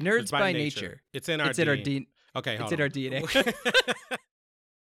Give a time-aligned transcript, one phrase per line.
[0.00, 1.02] Nerds It's by, nature.
[1.12, 1.50] It's in our.
[1.50, 1.84] It's in our DNA.
[1.84, 2.08] D.
[2.36, 2.88] Okay, It's hold in our.
[2.88, 3.54] DNA.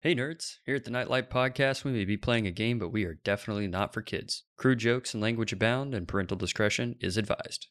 [0.05, 3.07] Hey nerds, here at the Nightlight Podcast, we may be playing a game, but we
[3.07, 4.43] are definitely not for kids.
[4.59, 7.69] Crude jokes and language abound, and parental discretion is advised.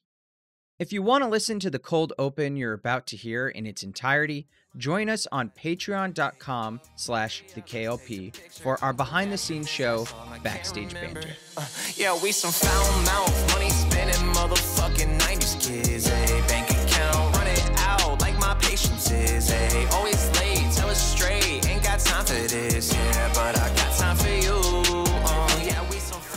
[0.79, 3.83] If you want to listen to the cold open you're about to hear in its
[3.83, 10.07] entirety, join us on patreon.com slash the KLP for our behind the scenes show,
[10.41, 11.35] Backstage Banter.
[11.55, 15.82] Uh, yeah, we some foul mouth, money spending motherfucking 90s kids.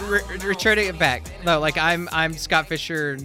[0.07, 1.23] Returning it back.
[1.45, 3.17] No, like I'm I'm Scott Fisher,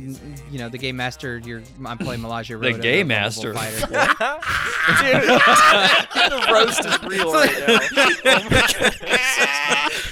[0.49, 1.37] you know, the game master.
[1.39, 3.53] You're I'm playing Melania The game lovable master?
[3.53, 3.87] fighter.
[6.29, 7.79] the roast is real right now.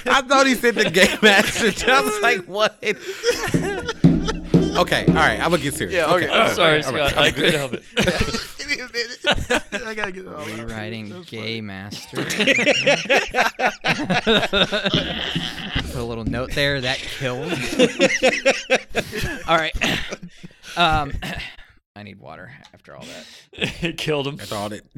[0.12, 1.72] I thought he said the game master.
[1.90, 2.76] I was like, what?
[4.80, 5.40] Okay, all right.
[5.40, 5.94] I'm gonna get serious.
[5.94, 6.28] Yeah, okay.
[6.28, 7.82] all right, Sorry, all right, Scott, I couldn't help it.
[9.86, 10.46] I gotta get it all out.
[10.48, 12.16] Rewriting gay master.
[12.24, 12.34] Put
[15.94, 16.80] a little note there.
[16.80, 17.52] That killed.
[19.48, 19.74] all right.
[20.76, 21.12] Um,
[21.96, 23.26] I need water after all that.
[23.82, 24.36] it killed him.
[24.36, 24.84] That's all it.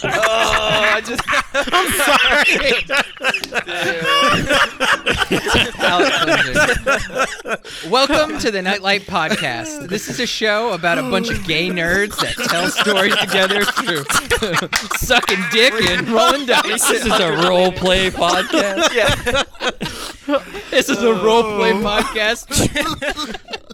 [0.00, 1.20] Oh, I just.
[1.54, 2.44] I'm sorry.
[7.90, 9.88] Welcome to the Nightlight Podcast.
[9.88, 14.04] This is a show about a bunch of gay nerds that tell stories together through
[14.98, 16.86] sucking dick and rolling dice.
[16.88, 18.94] This is a role play podcast.
[18.94, 19.14] Yeah.
[20.70, 21.82] This is a role play oh.
[21.82, 22.46] podcast.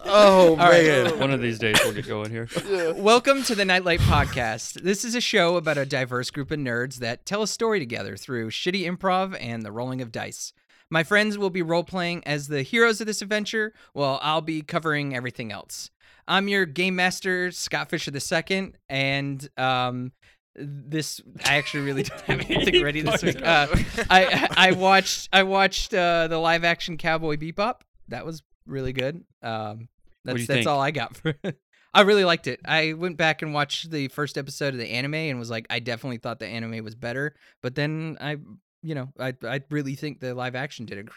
[0.05, 0.85] Oh right.
[0.85, 1.19] man.
[1.19, 2.47] One of these days we'll get going here.
[2.95, 4.81] Welcome to the Nightlight Podcast.
[4.81, 8.15] This is a show about a diverse group of nerds that tell a story together
[8.15, 10.53] through shitty improv and the rolling of dice.
[10.89, 14.61] My friends will be role playing as the heroes of this adventure, while I'll be
[14.61, 15.89] covering everything else.
[16.27, 20.11] I'm your game master, Scott Fisher II, and um,
[20.55, 23.41] this I actually really don't have anything ready this week.
[23.41, 23.67] Uh,
[24.09, 27.81] I I watched I watched uh, the live action Cowboy Bebop.
[28.07, 29.23] That was really good.
[29.41, 29.87] Um, do
[30.25, 30.67] that's that's think?
[30.67, 31.33] all I got for.
[31.93, 32.59] I really liked it.
[32.65, 35.79] I went back and watched the first episode of the anime and was like, I
[35.79, 37.33] definitely thought the anime was better.
[37.61, 38.35] But then I,
[38.83, 41.07] you know, I I really think the live action did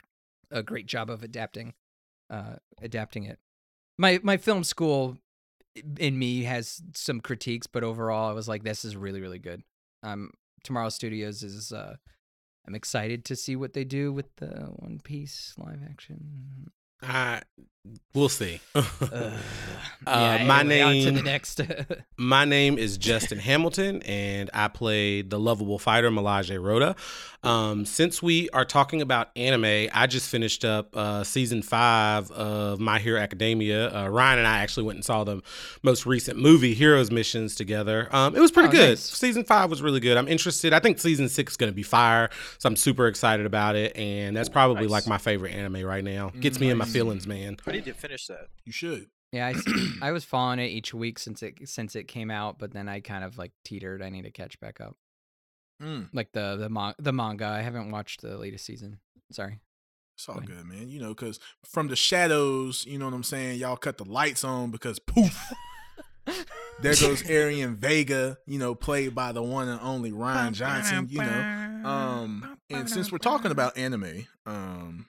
[0.52, 1.74] a, a great job of adapting,
[2.30, 3.40] uh, adapting it.
[3.98, 5.18] My my film school
[5.98, 9.64] in me has some critiques, but overall, I was like, this is really really good.
[10.04, 10.30] Um,
[10.62, 11.72] Tomorrow Studios is.
[11.72, 11.96] Uh,
[12.68, 16.70] I'm excited to see what they do with the One Piece live action.
[17.02, 17.42] I,
[18.14, 18.60] we'll see.
[20.06, 21.60] Uh, yeah, my anyway, on to the name- next.
[22.16, 26.94] My name is Justin Hamilton, and I play the lovable fighter Melage Rhoda.
[27.44, 32.80] Um, since we are talking about anime, I just finished up uh, season five of
[32.80, 33.94] My Hero Academia.
[33.94, 35.40] Uh, Ryan and I actually went and saw the
[35.82, 38.08] most recent movie, Heroes Missions, together.
[38.10, 38.88] Um, it was pretty Oh, good.
[38.90, 39.00] nice.
[39.00, 40.16] Season five was really good.
[40.16, 40.72] I'm interested.
[40.72, 42.28] I think season six is going to be fire,
[42.58, 43.96] so I'm super excited about it.
[43.96, 44.90] And that's probably Nice.
[44.90, 46.30] like my favorite anime right now.
[46.40, 47.56] Gets me in my feelings, man.
[47.66, 48.48] I need to finish that.
[48.64, 49.06] You should.
[49.30, 49.54] Yeah, I,
[50.08, 53.00] I was following it each week since it since it came out, but then I
[53.00, 54.02] kind of like teetered.
[54.02, 54.96] I need to catch back up.
[55.82, 58.98] Mm, Like the the mon- the manga, I haven't watched the latest season.
[59.30, 59.60] Sorry.
[60.16, 60.88] it's all good, man.
[60.88, 63.58] You know, because from the shadows, you know what I'm saying.
[63.60, 65.52] Y'all cut the lights on because poof,
[66.80, 68.38] there goes Arian Vega.
[68.46, 71.06] You know, played by the one and only Ryan Johnson.
[71.10, 75.06] You know, um, and since we're talking about anime, um,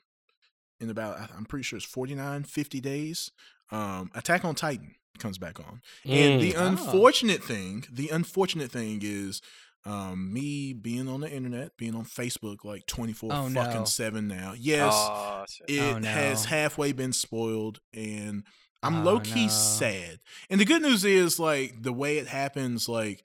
[0.79, 3.31] in about I'm pretty sure it's 49, 50 days,
[3.71, 5.81] um, Attack on Titan comes back on.
[6.05, 6.57] And the Mm.
[6.61, 6.67] Oh.
[6.67, 9.41] unfortunate thing, the unfortunate thing is
[9.85, 13.85] um me being on the internet, being on Facebook like 24 Oh, fucking no.
[13.85, 14.53] 7 now.
[14.57, 15.69] Yes, Aw, shit.
[15.69, 18.43] it Oh, has halfway been spoiled and
[18.83, 19.51] I'm Oh, low key no.
[19.51, 20.19] sad.
[20.49, 23.23] And the good news is like the way it happens like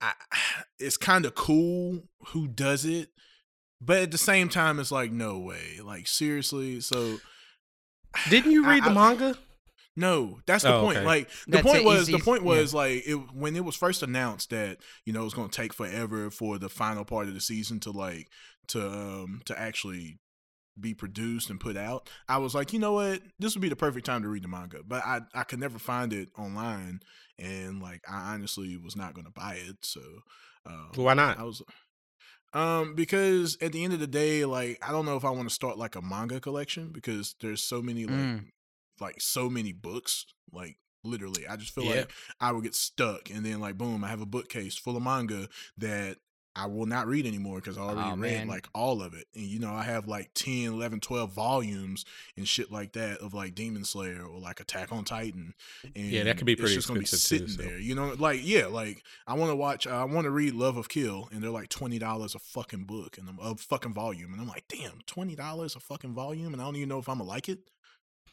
[0.00, 0.12] I,
[0.78, 3.10] it's kind of cool who does it,
[3.80, 5.80] but at the same time it's like no way.
[5.84, 7.18] Like seriously, so
[8.30, 9.38] Didn't you I- read the I- manga?
[9.98, 10.98] No, that's the Oh, point.
[10.98, 11.06] okay.
[11.06, 12.48] Like the That's point a was the easy- point yeah.
[12.48, 15.56] was like it when it was first announced that you know it was going to
[15.56, 18.28] take forever for the final part of the season to like
[18.68, 20.18] to um to actually
[20.80, 22.08] be produced and put out.
[22.28, 24.48] I was like, you know what, this would be the perfect time to read the
[24.48, 27.00] manga, but I I could never find it online,
[27.38, 29.78] and like I honestly was not going to buy it.
[29.84, 30.00] So
[30.64, 31.38] uh, Why not?
[31.38, 31.62] I was.
[32.54, 35.48] Um, because at the end of the day, like I don't know if I want
[35.48, 38.44] to start like a manga collection because there's so many like Mm.
[39.00, 40.26] Like so many books.
[40.52, 41.94] Like literally, I just feel Yeah.
[41.96, 42.10] like
[42.40, 45.48] I would get stuck, and then like boom, I have a bookcase full of manga
[45.78, 46.16] that
[46.56, 48.48] I will not read anymore because I already Aw, read man.
[48.48, 49.26] like all of it.
[49.36, 52.04] And you know, I have like 10, 11, 12 volumes
[52.36, 55.54] and shit like that of like Demon Slayer or like Attack on Titan.
[55.94, 57.70] And Yeah, that could be pretty it's just gonna be expensive, too, sitting so.
[57.70, 57.78] there.
[57.78, 59.86] You know, like yeah, like I want to watch.
[59.86, 63.18] I want to read Love of Kill, and they're like twenty dollars a fucking book
[63.18, 66.60] and I'm- a fucking volume, and I'm like, damn, twenty dollars a fucking volume, and
[66.60, 67.70] I don't even know if I'm gonna like it.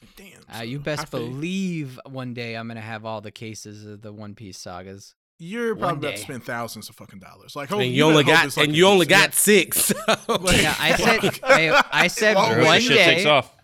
[0.01, 0.59] Like, damn.
[0.59, 4.35] Uh, you best believe one day I'm gonna have all the cases of the One
[4.35, 5.15] Piece sagas.
[5.37, 7.55] You're one probably about to spend thousands of fucking dollars.
[7.55, 9.77] Like, and hope- you only got it's, like, and you only got six.
[9.87, 9.93] so-
[10.27, 13.05] Like- Yeah, I said, hey, I said Well, one the shit day.
[13.15, 13.54] takes off.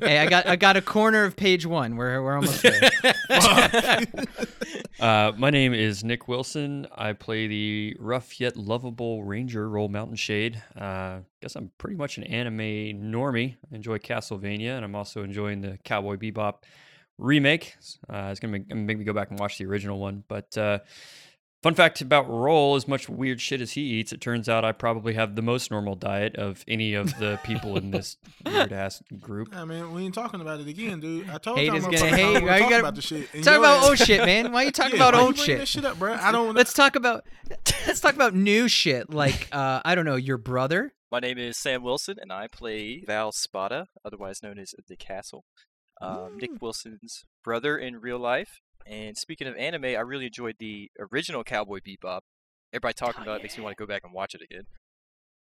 [0.00, 1.96] Hey, I got I got a corner of page one.
[1.96, 2.90] We're we're almost there.
[4.98, 6.86] Uh, my name is Nick Wilson.
[6.94, 10.62] I play the rough yet lovable ranger role Mountain Shade.
[10.74, 13.56] Uh, guess I'm pretty much an anime normie.
[13.70, 16.62] I enjoy Castlevania, and I'm also enjoying the Cowboy Bebop
[17.18, 17.76] remake.
[18.08, 20.24] Uh, it's gonna make, gonna make me go back and watch the original one.
[20.28, 20.78] But uh,
[21.66, 24.70] fun fact about Roll: as much weird shit as he eats, it turns out I
[24.70, 29.02] probably have the most normal diet of any of the people in this weird ass
[29.18, 29.48] group.
[29.52, 31.28] Yeah, man, we ain't talking about it again, dude.
[31.28, 32.42] I told Hate y'all is gonna hate.
[32.44, 33.28] Why you talk gotta about the shit.
[33.34, 34.52] and Talk your about ass- old shit, man.
[34.52, 35.58] Why you talking Yeah, about why old bringing shit?
[35.58, 36.14] That shit up, bro.
[36.14, 36.54] I don't.
[36.54, 37.24] Let's talk about
[37.86, 39.12] let's talk about new shit.
[39.12, 40.92] Like uh, I don't know, your brother.
[41.10, 45.44] My name is Sam Wilson, and I play Val Spada, otherwise known as the Castle.
[46.00, 48.60] Um, Nick Wilson's brother in real life.
[48.88, 52.20] And speaking of anime, I really enjoyed the original Cowboy Bebop.
[52.72, 54.64] Everybody talking Oh, about it makes me want to go back and watch it again.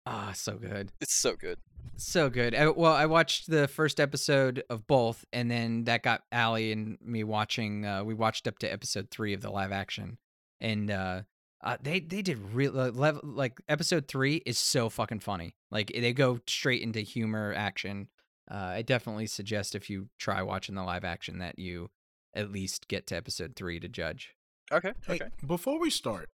[0.06, 0.92] Ah, so good.
[1.02, 1.58] It's so good.
[1.98, 2.56] So good.
[2.56, 6.98] I, well, I watched the first episode of both, and then that got Allie and
[7.02, 7.86] me watching.
[7.86, 10.18] Uh, we watched up to episode three of the live action,
[10.62, 11.22] and uh,
[11.62, 15.56] uh, they they did real uh, level like episode three is so fucking funny.
[15.70, 18.08] Like they go straight into humor action.
[18.50, 21.90] Uh, I definitely suggest if you try watching the live action that you
[22.34, 24.34] at least get to episode three to judge.
[24.72, 24.94] Okay.
[25.08, 25.30] Hey, Okay.
[25.46, 26.30] before we start,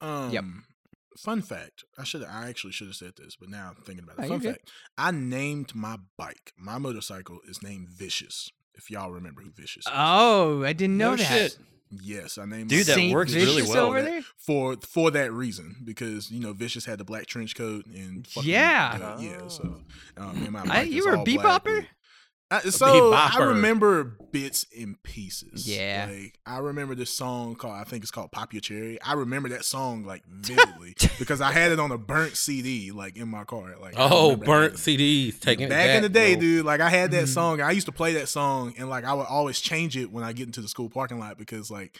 [0.00, 0.64] um,
[1.18, 1.84] fun fact.
[1.98, 2.22] I should.
[2.24, 4.26] I actually should have said this, but now I'm thinking about it.
[4.26, 4.70] Oh, fun fact.
[4.96, 6.52] I named my bike.
[6.56, 8.50] My motorcycle is named Vicious.
[8.74, 9.92] If y'all remember who Vicious is.
[9.94, 11.26] Oh, I didn't know No that.
[11.52, 11.58] shit.
[11.90, 12.70] yes, I named.
[12.70, 13.86] Dude, my that Saint works really well.
[13.88, 14.22] over there.
[14.38, 18.48] for for that reason because you know Vicious had the black trench coat and fucking,
[18.48, 18.98] Yeah.
[19.02, 19.48] uh, yeah.
[19.48, 19.82] So
[20.16, 21.86] um, and my I- you is were a all black bebopper?
[22.52, 25.68] I, so I remember bits and pieces.
[25.68, 26.08] Yeah.
[26.10, 29.00] like I remember this song called I think it's called Pop Your Cherry.
[29.02, 33.16] I remember that song like vividly because I had it on a burnt CD like
[33.16, 33.76] in my car.
[33.80, 34.74] Like oh, burnt.
[34.74, 36.40] CDs taking it Back in the day, bro.
[36.40, 37.28] dude, like I had that Mhm.
[37.28, 37.60] song.
[37.60, 40.32] I used to play that song, and like I would always change it when I
[40.32, 41.96] get into the school parking lot because like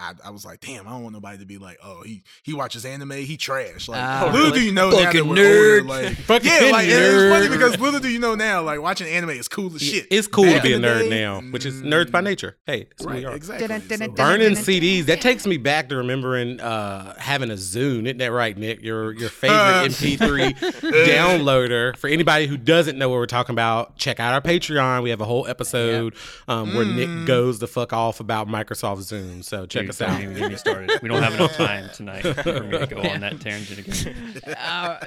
[0.00, 2.54] I, I was like, damn, I don't want nobody to be like, oh, he he
[2.54, 3.88] watches anime, he trash.
[3.88, 4.30] Like Ah.
[4.32, 5.80] little do you know now that Fucking we're nerd.
[5.80, 8.80] older, like Fucking yeah, like and it's funny because little do you know now, like
[8.80, 10.06] watching anime is cool as shit.
[10.10, 12.56] It's cool Back to be a nerd day, now, which is nerds by mm, nature.
[12.66, 13.34] Hey, that's Right, we are.
[13.34, 13.96] exactly.
[13.96, 15.06] So- Burning CDs.
[15.06, 18.04] That takes me back to remembering uh, having a Zune.
[18.06, 18.82] Isn't that right, Nick?
[18.82, 20.54] Your your favorite MP3
[21.08, 21.96] downloader.
[21.96, 25.02] For anybody who doesn't know what we're talking about, check out our Patreon.
[25.02, 26.14] We have a whole episode
[26.46, 26.94] um, where Mm.
[27.18, 29.44] Nick goes the fuck off about Microsoft Zune.
[29.44, 31.00] So check Dude, us don't even get me started.
[31.02, 34.54] We don't have enough time tonight for me to go on that tangent again.
[34.56, 35.04] uh,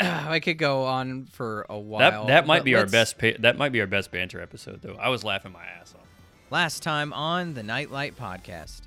[0.00, 2.26] uh, I could go on for a while.
[2.26, 3.18] That that might be our best.
[3.18, 4.96] Pa- that might be our best banter episode, though.
[4.98, 6.06] I was laughing my ass off.
[6.50, 8.82] Last time on the Nightlight podcast,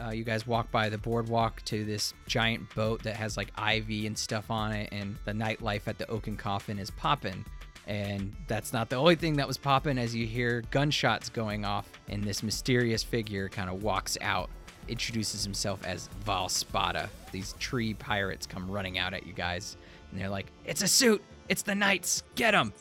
[0.00, 4.06] uh, you guys walk by the boardwalk to this giant boat that has like ivy
[4.06, 7.44] and stuff on it, and the nightlife at the Oaken Coffin is popping.
[7.86, 11.90] And that's not the only thing that was popping as you hear gunshots going off,
[12.08, 14.48] and this mysterious figure kind of walks out,
[14.88, 17.10] introduces himself as Val Spada.
[17.30, 19.76] These tree pirates come running out at you guys,
[20.10, 21.22] and they're like, It's a suit!
[21.48, 22.22] It's the Knights!
[22.36, 22.72] Get him!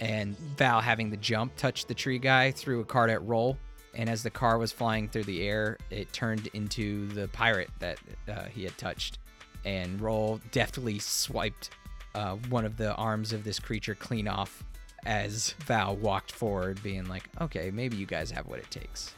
[0.00, 3.58] and Val having the jump touched the tree guy through a card at roll.
[3.94, 7.98] And as the car was flying through the air, it turned into the pirate that
[8.28, 9.18] uh, he had touched.
[9.64, 11.70] And Roll deftly swiped
[12.14, 14.62] uh, one of the arms of this creature clean off
[15.06, 19.14] as Val walked forward, being like, okay, maybe you guys have what it takes.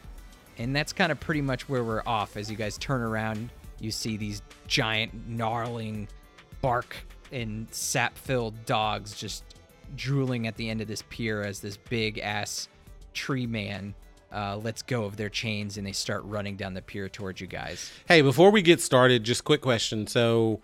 [0.59, 2.37] And that's kind of pretty much where we're off.
[2.37, 6.09] As you guys turn around, you see these giant, gnarling,
[6.61, 6.97] bark
[7.33, 9.45] and sap filled dogs just
[9.95, 12.69] drooling at the end of this pier as this big ass
[13.15, 13.95] tree man
[14.33, 17.47] uh, lets go of their chains and they start running down the pier towards you
[17.47, 17.91] guys.
[18.09, 20.07] Hey, before we get started, just quick question.
[20.07, 20.61] So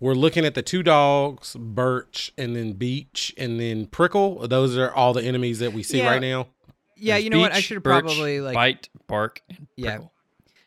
[0.00, 4.48] we're looking at the two dogs, Birch, and then Beech, and then Prickle.
[4.48, 6.10] Those are all the enemies that we see Yeah.
[6.10, 6.48] right now.
[6.96, 7.52] Yeah, There's you know what?
[7.52, 9.98] I should Birch, probably like bite, bark, and Yeah.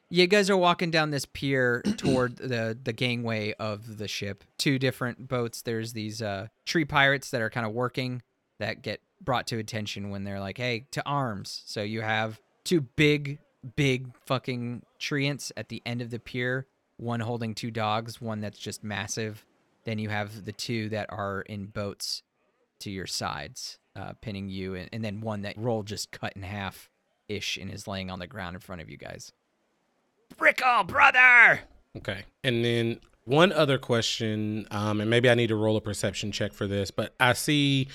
[0.09, 4.43] You guys are walking down this pier toward the the gangway of the ship.
[4.59, 5.63] Two different boats.
[5.63, 8.21] There's these uh, tree pirates that are kind of working
[8.59, 12.81] that get brought to attention when they're like, "Hey, to arms!" So you have two
[12.81, 13.39] big,
[13.75, 18.59] big fucking treants at the end of the pier one holding two dogs, one that's
[18.59, 19.45] just massive.
[19.83, 22.23] Then you have the two that are in boats
[22.79, 26.43] to your sides, uh, pinning you, and, and then one that roll just cut in
[26.43, 26.89] half
[27.27, 29.31] ish and is laying on the ground in front of you guys.
[30.37, 31.61] Brickle, brother!
[31.97, 32.23] Okay.
[32.43, 36.53] And then one other question, um, and maybe I need to roll a perception check
[36.53, 37.87] for this, but I see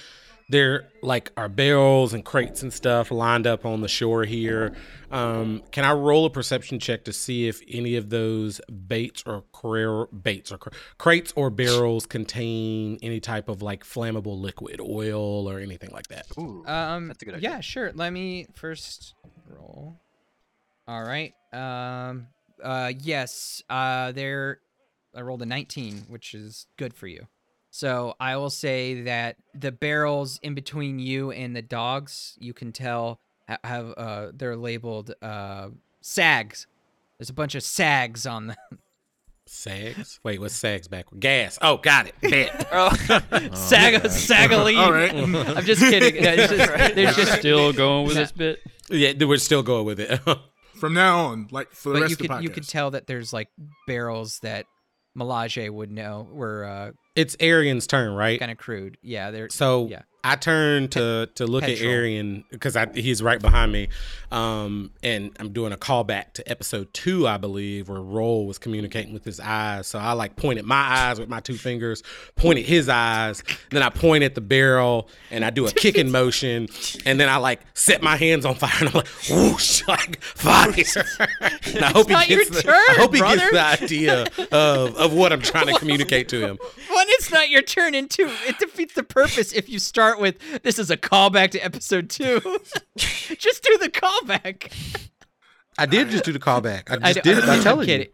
[0.48, 4.74] there like are barrels and crates and stuff lined up on the shore here.
[5.10, 9.44] Um, can I roll a perception check to see if any of those baits or
[9.52, 15.48] cra- baits or cr- crates or barrels contain any type of like flammable liquid, oil
[15.50, 16.26] or anything like that?
[16.38, 17.50] Ooh, Um, that's a good idea.
[17.50, 17.92] yeah, sure.
[17.94, 19.14] Let me first
[19.48, 19.98] roll.
[20.86, 21.34] All right.
[21.52, 22.28] Um.
[22.62, 22.92] Uh.
[23.00, 23.62] Yes.
[23.68, 24.12] Uh.
[24.12, 24.60] There.
[25.14, 27.26] I rolled a 19, which is good for you.
[27.70, 32.72] So I will say that the barrels in between you and the dogs, you can
[32.72, 33.20] tell
[33.64, 35.68] have uh they're labeled uh
[36.00, 36.66] sags.
[37.18, 38.56] There's a bunch of sags on them.
[39.50, 40.20] Sags?
[40.22, 41.20] Wait, what's sags backward?
[41.22, 41.58] Gas.
[41.62, 42.14] Oh, got it.
[42.20, 42.68] Bet.
[42.72, 42.90] Oh,
[43.54, 44.76] Sag sagaline.
[44.76, 45.10] All right.
[45.14, 46.22] I'm just kidding.
[46.22, 48.60] No, it's just- there's just Still going with this bit.
[48.90, 50.20] yeah, we're still going with it.
[50.78, 52.42] From now on, like for the but rest you of the could podcast.
[52.42, 53.48] you could tell that there's like
[53.86, 54.66] barrels that
[55.18, 58.38] Melage would know were uh, it's Arian's turn, right?
[58.38, 58.96] kind of crude.
[59.02, 60.02] Yeah, they're So yeah.
[60.24, 61.88] I turn to to look petrol.
[61.90, 63.88] at Arian because he's right behind me,
[64.30, 69.12] um, and I'm doing a callback to episode two, I believe, where Roll was communicating
[69.12, 69.86] with his eyes.
[69.86, 72.02] So I like pointed my eyes with my two fingers,
[72.36, 76.68] pointed his eyes, then I point at the barrel and I do a kicking motion,
[77.06, 80.68] and then I like set my hands on fire and I'm like whoosh, like fire.
[80.68, 83.50] and I hope not he your gets the, turn, I hope he brother.
[83.50, 86.58] gets the idea of of what I'm trying to communicate to him.
[86.98, 90.62] When it's not your turn, and two, it defeats the purpose if you start with
[90.62, 92.40] this is a callback to episode two.
[92.96, 94.72] just do the callback.
[95.78, 96.90] I did just do the callback.
[96.90, 98.06] I just I d- did it by I'm telling you.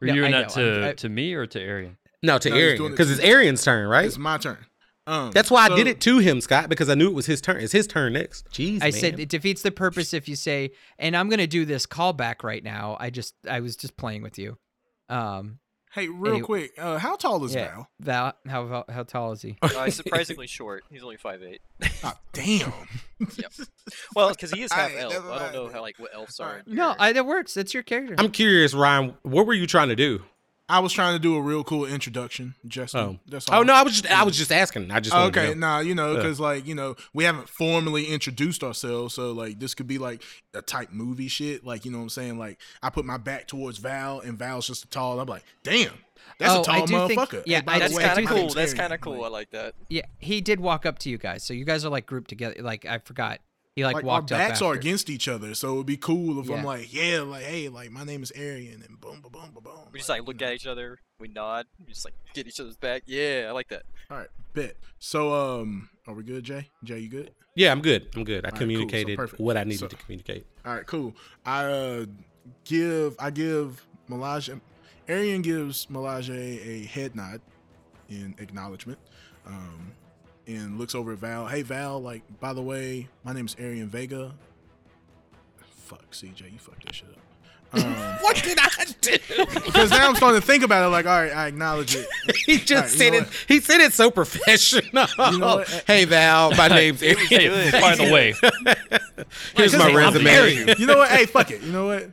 [0.00, 1.96] Were No, you doing I that to, I- to me or to Arian?
[2.22, 3.20] No, to No, Arian because it's.
[3.20, 4.04] Arian's turn, right?
[4.06, 4.58] It's my turn.
[5.08, 7.40] Um, That's why I did it to him, Scott, because I knew it was his
[7.40, 7.58] turn.
[7.60, 8.48] It's his turn next.
[8.50, 8.92] Jeez, I man.
[8.92, 12.62] said it defeats the purpose if you say, and I'm gonna do this callback right
[12.64, 12.96] now.
[12.98, 14.58] I just I was just playing with you.
[15.08, 15.60] Um,
[15.96, 17.88] Hey, real Anyway- quick, uh, how tall is yeah, Val?
[18.00, 19.56] Val, how how, how tall is he?
[19.62, 20.84] uh, he's surprisingly short.
[20.90, 21.56] He's only 5'8".
[22.04, 22.70] Ah, damn.
[24.14, 25.24] Well, because he is half Alright, elf.
[25.30, 26.48] I don't know how like what elves are.
[26.50, 26.66] Alright.
[26.66, 27.54] No, your- I, that works.
[27.54, 28.14] That's your character.
[28.18, 29.14] I'm curious, Ryan.
[29.22, 30.22] What were you trying to do?
[30.68, 33.00] I was trying to do a real cool introduction, Justin.
[33.00, 33.60] Oh, That's oh, all.
[33.60, 34.90] oh no, I was just I was just asking.
[34.90, 35.66] I just wanted Okay, know.
[35.66, 36.16] nah, you know, Yeah.
[36.16, 40.22] because like you know, we haven't formally introduced ourselves, so like this could be like
[40.54, 41.64] a type movie shit.
[41.64, 42.38] Like you know what I'm saying?
[42.38, 45.20] Like I put my back towards Val, and Val's just a tall.
[45.20, 45.92] I'm like, damn,
[46.38, 47.42] that's Oh, a tall I do think- motherfucker.
[47.46, 48.48] yeah, Hey, by I the That's do- way, I kind of cool.
[48.48, 49.14] That's kind of cool.
[49.14, 49.74] I Like, like that.
[49.88, 52.56] Yeah, he did walk up to you guys, so you guys are like grouped together.
[52.60, 53.38] Like I forgot,
[53.76, 54.38] he like, like our walked up.
[54.38, 56.56] backs are against each other, so it'd be cool if Yeah.
[56.56, 59.62] I'm like, yeah, like hey, like my name is Arian, and boom, boom, boom, boom,
[59.62, 59.74] boom.
[59.92, 60.98] We just like look at each other.
[61.20, 61.66] We nod.
[61.86, 63.02] We just like get each other's back.
[63.06, 63.82] Yeah, I like that.
[64.10, 64.76] All right, bet.
[64.98, 66.68] So um, are we good, Jay?
[66.84, 67.30] Jay, you good?
[67.54, 68.08] Yeah, I'm good.
[68.16, 68.44] I'm good.
[68.44, 68.58] I All right, cool.
[68.58, 70.46] So communicated what I needed So- to communicate.
[70.64, 71.14] All right, cool.
[71.44, 72.06] I uh
[72.64, 74.58] give I give Melage
[75.08, 77.40] Arian gives Melage a head nod
[78.08, 78.98] in acknowledgement.
[79.46, 79.92] Um
[80.46, 81.46] and looks over at Val.
[81.46, 84.34] Hey Val, like by the way, my name is Arian Vega.
[85.86, 87.16] Fuck CJ, you fucked that shit up.
[87.72, 87.82] Um,
[88.20, 89.16] What did I do?
[89.64, 90.88] because now I'm starting to think about it.
[90.90, 92.06] Like, all right, I acknowledge it.
[92.46, 93.24] he just Alright, you said it.
[93.24, 93.44] what?
[93.48, 95.06] He said it so professional.
[95.32, 97.14] You know hey Val, my name's Hey,
[97.48, 97.72] Arian.
[97.72, 98.34] by the way,
[99.56, 100.74] Here's my resume.
[100.78, 101.10] You know what?
[101.10, 101.62] Hey, fuck it.
[101.62, 102.10] You know what?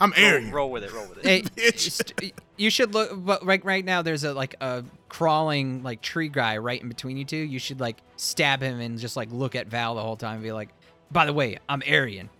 [0.00, 0.50] I'm Roll, Arian.
[0.50, 0.92] roll with it.
[0.92, 1.24] Roll with it.
[1.24, 2.32] Hey, Bitch.
[2.56, 3.12] you should look.
[3.14, 4.82] But right, right now, there's a like a
[5.12, 7.36] crawling like tree guy right in between you two.
[7.36, 10.42] You should like stab him and just like look at Val the whole time and
[10.42, 10.70] be like,
[11.10, 12.30] "By the way, I'm Arian."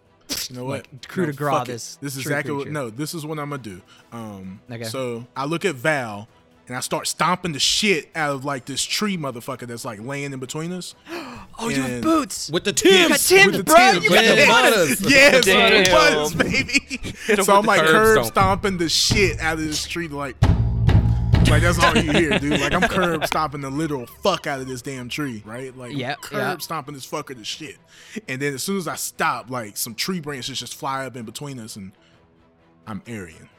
[0.48, 0.86] You know what?
[0.90, 1.72] Like, coup de grace fuck it.
[1.72, 2.68] this This is tree exactly what.
[2.68, 3.82] No, this is what I'm gonna do.
[4.10, 4.84] Um, Okay.
[4.84, 6.28] So I look at Val
[6.66, 10.32] and I start stomping the shit out of like this tree motherfucker that's like laying
[10.32, 10.94] in between us.
[11.58, 12.50] Oh, you have boots.
[12.50, 13.08] With the You Timbs.
[13.08, 13.76] got Timbs, With the bro.
[13.92, 15.00] Timbs, You got the butters.
[15.00, 15.12] butters.
[15.12, 15.92] Yes, Damn.
[15.92, 17.14] butters, baby.
[17.42, 18.78] so I'm like curb curb stomping.
[18.78, 20.34] the shit out of this tree, like.
[21.52, 22.60] Like that's all you hear, dude.
[22.60, 25.76] Like I'm curb stomping the literal fuck out of this damn tree, right?
[25.76, 26.56] Like Yeah, curb yeah.
[26.58, 27.76] stomping this fucker to shit.
[28.26, 31.24] And then as soon as I stop, like some tree branches just fly up in
[31.26, 31.92] between us, and
[32.86, 33.50] I'm Arian.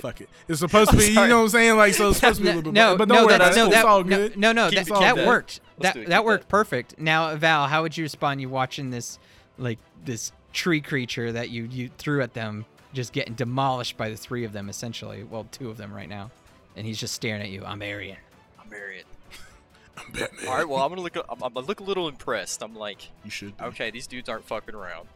[0.00, 0.30] fuck it.
[0.48, 1.76] It's supposed to be, you know what I'm saying?
[1.76, 3.56] Like so, it's supposed to be a No, little bit, no, but no, that, that's
[3.56, 4.36] no, that, it's all good.
[4.38, 5.26] no, no, that, that that.
[5.26, 5.60] worked.
[5.80, 6.98] That that worked perfect.
[6.98, 8.40] Now, Val, how would you respond?
[8.40, 9.18] You watching this,
[9.58, 14.16] like this tree creature that you you threw at them, just getting demolished by the
[14.16, 15.22] three of them, essentially.
[15.24, 16.30] Well, two of them right now,
[16.76, 17.64] and he's just staring at you.
[17.64, 18.18] I'm Arian.
[18.58, 19.04] I'm Arian.
[19.96, 20.48] I'm Batman.
[20.48, 20.68] All right.
[20.68, 21.16] Well, I'm gonna look.
[21.16, 22.62] I'm, I'm gonna look a little impressed.
[22.62, 23.56] I'm like, you should.
[23.56, 23.64] be.
[23.64, 25.08] okay, these dudes aren't fucking around.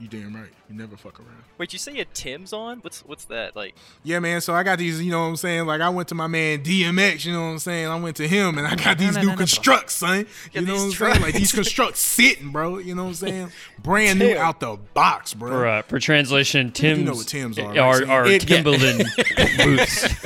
[0.00, 0.50] You damn right.
[0.68, 1.44] You never fuck around.
[1.56, 2.78] Wait, you say you had Timbs on?
[2.80, 3.76] What's what's that like?
[4.02, 4.40] Yeah, man.
[4.40, 5.66] So I got these, you know what I'm saying?
[5.66, 7.86] Like I went to my man DMX, you know what I'm saying?
[7.86, 10.26] I went to him and I got these no, new no, no, constructs, son.
[10.52, 11.22] You know what I'm saying?
[11.22, 12.78] Like these constructs sitting, bro.
[12.78, 13.52] You know what I'm saying?
[13.84, 15.50] Brand new out the box, bro.
[15.50, 18.10] For uh, for translation, Timbs know what Timbs are, right, are, Sam?
[18.10, 19.04] are Timberland
[19.58, 20.18] boots.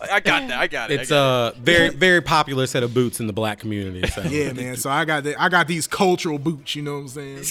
[0.00, 0.52] I I got that.
[0.52, 1.00] I got it.
[1.00, 4.06] It's I got a very very popular set of boots in the black community.
[4.08, 4.22] So.
[4.22, 4.76] Yeah, man.
[4.76, 7.44] So I got the, I got these cultural boots, you know what I'm saying?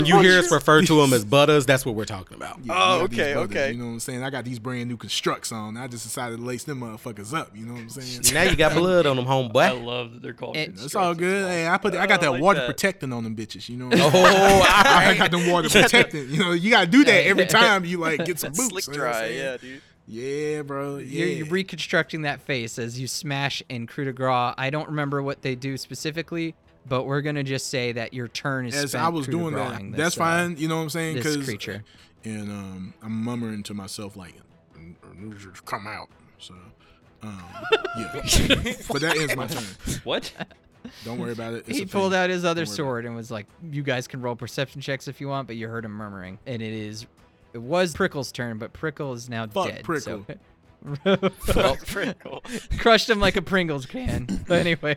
[0.00, 2.36] And so when you hear us refer to them as butters, that's what we're talking
[2.36, 2.58] about.
[2.64, 3.72] Yeah, Oh, I got these okay, brothers, okay.
[3.72, 4.22] You know what I'm saying?
[4.24, 5.76] I got these brand new constructs on.
[5.76, 7.50] I just decided to lace them motherfuckers up.
[7.56, 8.34] You know what I'm saying?
[8.34, 9.56] Now you got blood on them, homeboy.
[9.62, 10.56] I love that they're called.
[10.56, 11.48] It- It's all good.
[11.48, 12.66] Hey, I put I got Oh, that like water that.
[12.66, 13.68] protecting on them bitches.
[13.68, 13.90] You know.
[13.92, 16.30] Oh, all I got them water protecting.
[16.30, 18.56] You know, you gotta do that every time you like get some that.
[18.58, 18.70] boots.
[18.84, 19.82] Slick you know dry, yeah, dude.
[20.06, 20.96] Yeah, bro.
[20.96, 21.04] Yeah.
[21.24, 24.54] You're, you're reconstructing that face as you smash in coup de grace.
[24.58, 26.56] I don't remember what they do specifically,
[26.88, 29.68] but we're gonna just say that your turn is As spent I was doing that,
[29.68, 30.56] grace-ing that's this, uh, fine.
[30.56, 31.16] You know what I'm saying?
[31.16, 31.84] this 'Cause- creature.
[32.24, 34.34] and um, I'm murmuring to myself like,
[35.66, 36.08] "Come out."
[36.38, 36.54] So,
[37.22, 37.42] um,
[37.98, 38.12] yeah.
[38.88, 39.64] but that ends my turn.
[40.04, 40.32] what?
[41.04, 41.64] Don't worry about it.
[41.68, 44.08] It's he pulled out his other Don't worry about sword and was like, "You guys
[44.08, 47.06] can roll perception checks if you want, but you heard him murmuring." And it is,
[47.52, 49.84] it was Prickle's turn, but Prickle is now Fuck dead.
[49.84, 50.24] Prickle.
[50.26, 50.34] So
[51.04, 52.14] Well, pretty
[52.78, 54.44] crushed him like a Pringles can.
[54.48, 54.96] But anyway,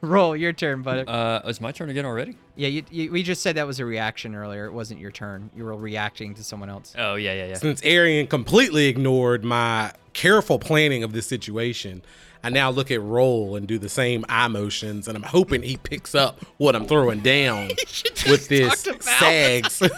[0.00, 1.04] roll your turn, buddy.
[1.06, 2.36] Uh, it's my turn again already.
[2.56, 4.66] yeah, you, you, we just said that was a reaction earlier.
[4.66, 5.50] It wasn't your turn.
[5.54, 6.94] You were reacting to someone else.
[6.96, 7.54] Oh yeah, yeah, yeah.
[7.54, 12.02] Since Arian completely ignored my careful planning of this situation,
[12.42, 15.76] I now look at Roll and do the same eye motions, and I'm hoping he
[15.76, 17.68] picks up what I'm throwing down
[18.28, 19.82] with this sags.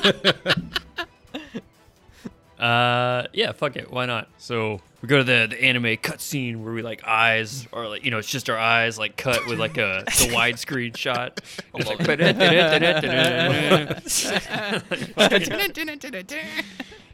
[2.58, 4.28] Uh, yeah, fuck it, why not?
[4.38, 8.10] So we go to the the anime cutscene where we like eyes, or like you
[8.10, 11.40] know, it's just our eyes like cut with like a the widescreen shot.
[11.74, 11.98] It's like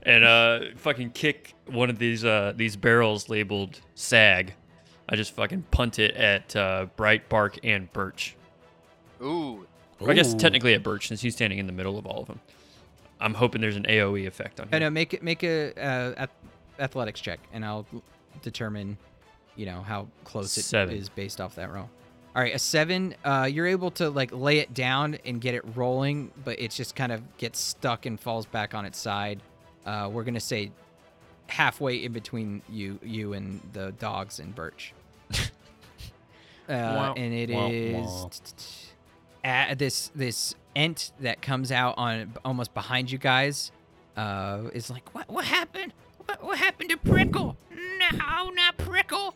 [0.04, 4.54] and uh, fucking kick one of these uh these barrels labeled sag.
[5.08, 8.36] I just fucking punt it at uh, Bright, Bark, and Birch.
[9.20, 9.66] Ooh.
[10.00, 12.28] Or I guess technically at Birch since he's standing in the middle of all of
[12.28, 12.40] them.
[13.22, 14.82] I'm hoping there's an AOE effect on Oh, him.
[14.82, 16.26] no, make it make a uh,
[16.78, 17.86] athletics check, and I'll
[18.42, 18.98] determine,
[19.56, 21.04] you know, how close it is Seven.
[21.14, 21.88] based off that roll.
[22.34, 23.14] All right, a seven.
[23.24, 26.96] Uh, you're able to like lay it down and get it rolling, but it just
[26.96, 29.42] kind of gets stuck and falls back on its side.
[29.84, 30.70] Uh, we're gonna say
[31.48, 34.94] halfway in between you, you and the dogs and Birch.
[35.32, 35.36] uh,
[36.68, 38.40] Wah, and it wah, is
[39.44, 39.50] wah.
[39.50, 43.72] uh, this this ent that comes out on almost behind you guys
[44.16, 45.92] uh, is like, what what happened?
[46.26, 47.56] What, what happened to Prickle?
[47.70, 49.34] No, not Prickle.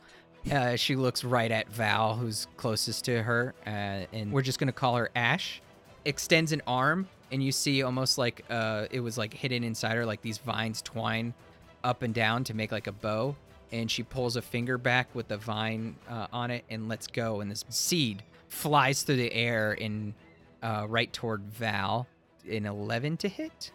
[0.51, 3.71] Uh, she looks right at Val, who's closest to her, uh,
[4.13, 5.61] and we're just gonna call her Ash.
[6.05, 10.07] Extends an arm, and you see almost like uh, it was like hidden inside her,
[10.07, 11.35] like these vines twine
[11.83, 13.35] up and down to make like a bow.
[13.73, 17.41] And she pulls a finger back with the vine uh, on it and lets go,
[17.41, 20.15] and this seed flies through the air and
[20.63, 22.07] uh, right toward Val.
[22.49, 23.73] An 11 to hit,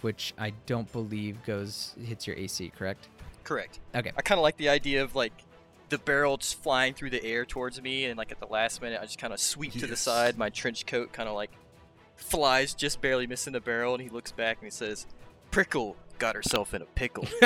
[0.00, 3.08] which I don't believe goes hits your AC, correct?
[3.42, 3.78] Correct.
[3.94, 4.10] Okay.
[4.16, 5.34] I kind of like the idea of like
[5.90, 8.98] the barrel just flying through the air towards me, and like at the last minute,
[9.00, 10.38] I just kind of sweep to the side.
[10.38, 11.50] My trench coat kind of like
[12.16, 15.06] flies, just barely missing the barrel, and he looks back and he says,
[15.50, 17.26] "Prickle got herself in a pickle."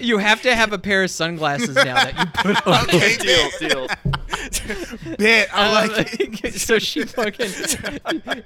[0.00, 2.84] You have to have a pair of sunglasses now that you put on.
[2.84, 3.86] Okay, deal, deal.
[5.18, 6.54] Bet I Um, like it.
[6.54, 7.50] so she fucking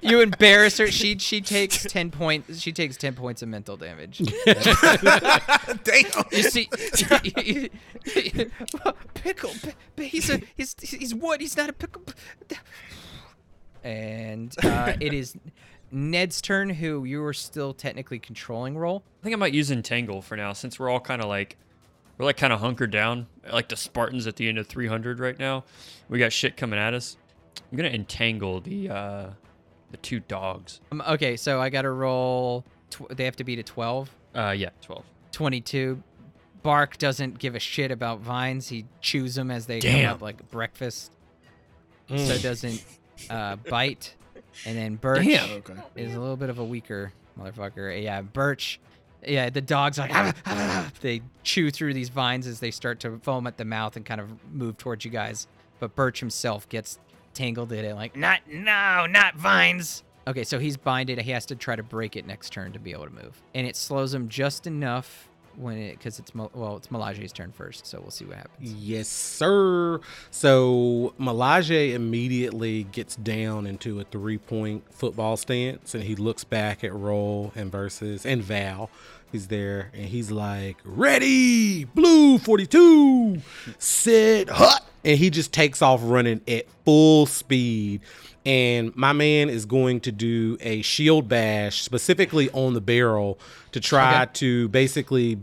[0.03, 0.91] you embarrass her.
[0.91, 2.59] She she takes ten points.
[2.61, 4.19] She takes ten points of mental damage.
[4.45, 6.25] Damn.
[6.33, 6.69] You see,
[9.15, 9.51] pickle.
[9.63, 11.41] pi- pi- He's a he's he's wood.
[11.41, 12.03] He's not a pickle.
[13.85, 15.37] And uh, it is
[15.93, 18.77] Ned's turn, who you are still technically controlling.
[18.77, 19.05] Roll.
[19.21, 21.57] I think I might use entangle for now, since we're all kind of like
[22.19, 25.39] we're like kind of hunkered down, like the Spartans at the end of 300 right
[25.39, 25.65] now.
[26.09, 27.17] We got shit coming at us.
[27.71, 29.27] I'm gonna entangle the uh
[29.91, 30.81] the two dogs.
[30.91, 32.65] Um, okay, so I got to roll.
[32.91, 34.11] Tw- they have to beat a twelve.
[34.35, 35.05] Uh, yeah, 12.
[35.31, 36.03] 22.
[36.65, 38.69] Bark doesn't give a shit about vines.
[38.69, 41.13] He chews them as they come up like breakfast.
[42.09, 42.27] Mm.
[42.27, 42.85] So doesn't
[43.31, 44.15] uh, bite.
[44.67, 45.51] And then Birch Damn.
[45.59, 45.75] Okay.
[45.97, 48.03] is a little bit of a weaker motherfucker.
[48.03, 48.81] Yeah, Birch.
[49.27, 53.01] Yeah, the dog's like "Ah, ah, ah." they chew through these vines as they start
[53.01, 55.47] to foam at the mouth and kind of move towards you guys.
[55.81, 56.99] But Birch himself gets
[57.33, 60.03] tangled in it, like not no, not vines.
[60.27, 61.19] Okay, so he's binded.
[61.21, 63.67] He has to try to break it next turn to be able to move, and
[63.67, 68.01] it slows him just enough when it because it's well it's Melage's turn first, so
[68.01, 68.73] we'll see what happens.
[68.75, 70.01] Yes, sir.
[70.31, 76.85] So Melage immediately gets down into a three point football stance and he looks back
[76.85, 78.91] at Roll and Versus and Val.
[79.33, 83.39] He's there and he's like, Ready, blue 42,
[83.79, 84.85] sit, hut.
[85.05, 88.01] And he just takes off running at full speed.
[88.47, 93.39] And my man is going to do a shield bash specifically on the barrel
[93.73, 94.31] to try Okay.
[94.35, 95.39] to basically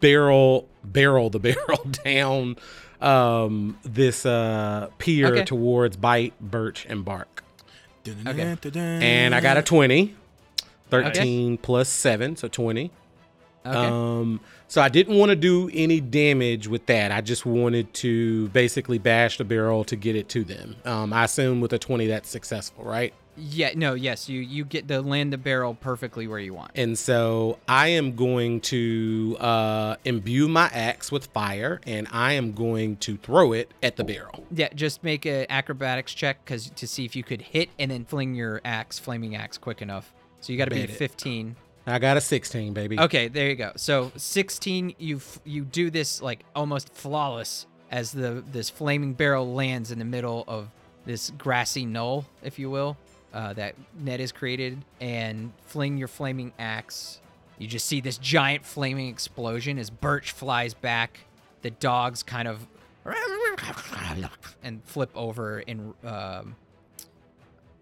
[0.00, 2.56] barrel barrel the barrel down
[3.00, 5.44] um this uh pier Okay.
[5.44, 7.42] towards bite birch and bark
[8.08, 8.56] Okay.
[8.76, 10.14] and i got a 20
[10.90, 12.90] 13 plus 7 so 20
[13.66, 13.76] Okay.
[13.76, 18.48] um so i didn't want to do any damage with that i just wanted to
[18.48, 22.06] basically bash the barrel to get it to them um i assume with a 20
[22.06, 23.72] that's successful right yeah.
[23.74, 23.94] No.
[23.94, 24.28] Yes.
[24.28, 26.72] You you get to land the barrel perfectly where you want.
[26.74, 32.52] And so I am going to uh, imbue my axe with fire, and I am
[32.52, 34.46] going to throw it at the barrel.
[34.50, 34.68] Yeah.
[34.74, 38.34] Just make an acrobatics check because to see if you could hit and then fling
[38.34, 40.12] your axe, flaming axe, quick enough.
[40.40, 40.96] So you got to be Bet it.
[40.96, 41.56] 15.
[41.86, 42.98] I got a 16, baby.
[42.98, 43.72] Okay, there you go.
[43.76, 49.52] So 16, you f- you do this like almost flawless as the this flaming barrel
[49.52, 50.68] lands in the middle of
[51.04, 52.96] this grassy knoll, if you will,
[53.34, 57.20] uh, that Ned has created, and fling your flaming axe.
[57.58, 61.20] You just see this giant flaming explosion as Birch flies back.
[61.62, 62.66] The dogs kind of
[64.62, 66.56] and flip over in um,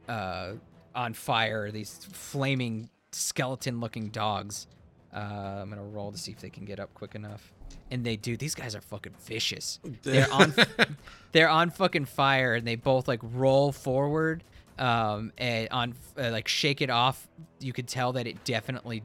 [0.09, 0.53] uh,
[0.95, 1.71] on fire.
[1.71, 4.67] These flaming skeleton-looking dogs.
[5.15, 7.53] Uh, I'm gonna roll to see if they can get up quick enough.
[7.91, 8.37] And they do.
[8.37, 9.79] These guys are fucking vicious.
[10.03, 10.55] They're on.
[11.33, 14.45] they're on fucking fire, and they both like roll forward.
[14.79, 17.29] Um, and on uh, like shake it off.
[17.61, 19.03] You could tell that it definitely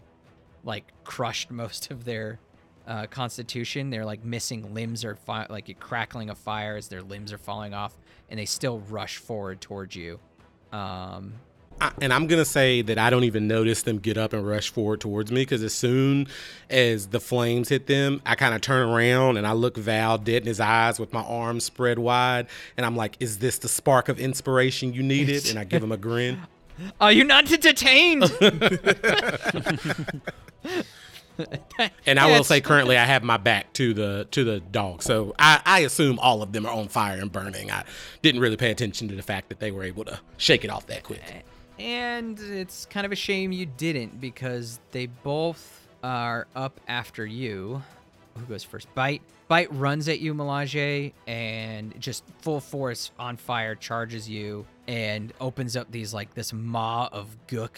[0.64, 2.40] like crushed most of their
[2.88, 3.90] uh, constitution.
[3.90, 7.38] They're like missing limbs or fi- like a crackling of fire as their limbs are
[7.38, 7.98] falling off,
[8.30, 10.20] and they still rush forward towards you.
[10.72, 11.34] Um,
[11.80, 14.48] I, and I'm going to say that I don't even notice them get up and
[14.48, 16.28] rush forward towards me because as soon
[16.70, 20.44] as the flames hit them, I kind of turn around and I look Val dead
[20.44, 22.48] in his eyes with my arms spread wide.
[22.76, 25.50] And I'm like, is this the spark of inspiration you needed?
[25.50, 26.40] And I give him a grin.
[27.02, 28.32] are you not detained?
[32.06, 35.04] And I will say currently I have my back to the to the dog.
[35.04, 37.72] So I, I assume all of them are on fire and burning.
[37.72, 37.84] I
[38.22, 40.88] didn't really pay attention to the fact that they were able to shake it off
[40.88, 41.22] that quick.
[41.80, 47.82] And it's kind of a shame you didn't because they both are up after you.
[48.38, 48.94] Who goes first?
[48.96, 49.22] Bite.
[49.48, 55.78] Bite runs at you, Melage, and just full force on fire charges you and opens
[55.78, 57.78] up these like this maw of gook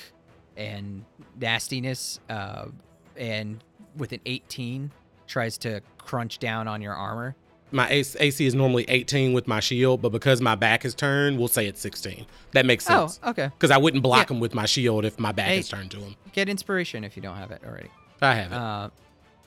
[0.57, 1.05] and
[1.39, 2.19] nastiness.
[2.29, 2.67] Uh,
[3.15, 3.63] and
[3.97, 4.91] with an 18,
[5.27, 7.35] tries to crunch down on your armor.
[7.71, 11.47] My AC is normally 18 with my shield, but because my back is turned, we'll
[11.47, 12.25] say it's 16.
[12.53, 13.19] That makes sense.
[13.23, 13.45] Oh, okay.
[13.57, 14.35] Because I wouldn't block Yeah.
[14.35, 15.59] him with my shield if my back Hey.
[15.59, 16.15] is turned to him.
[16.33, 17.89] Get inspiration if you don't have it already.
[18.21, 18.55] I have it.
[18.55, 18.89] Uh,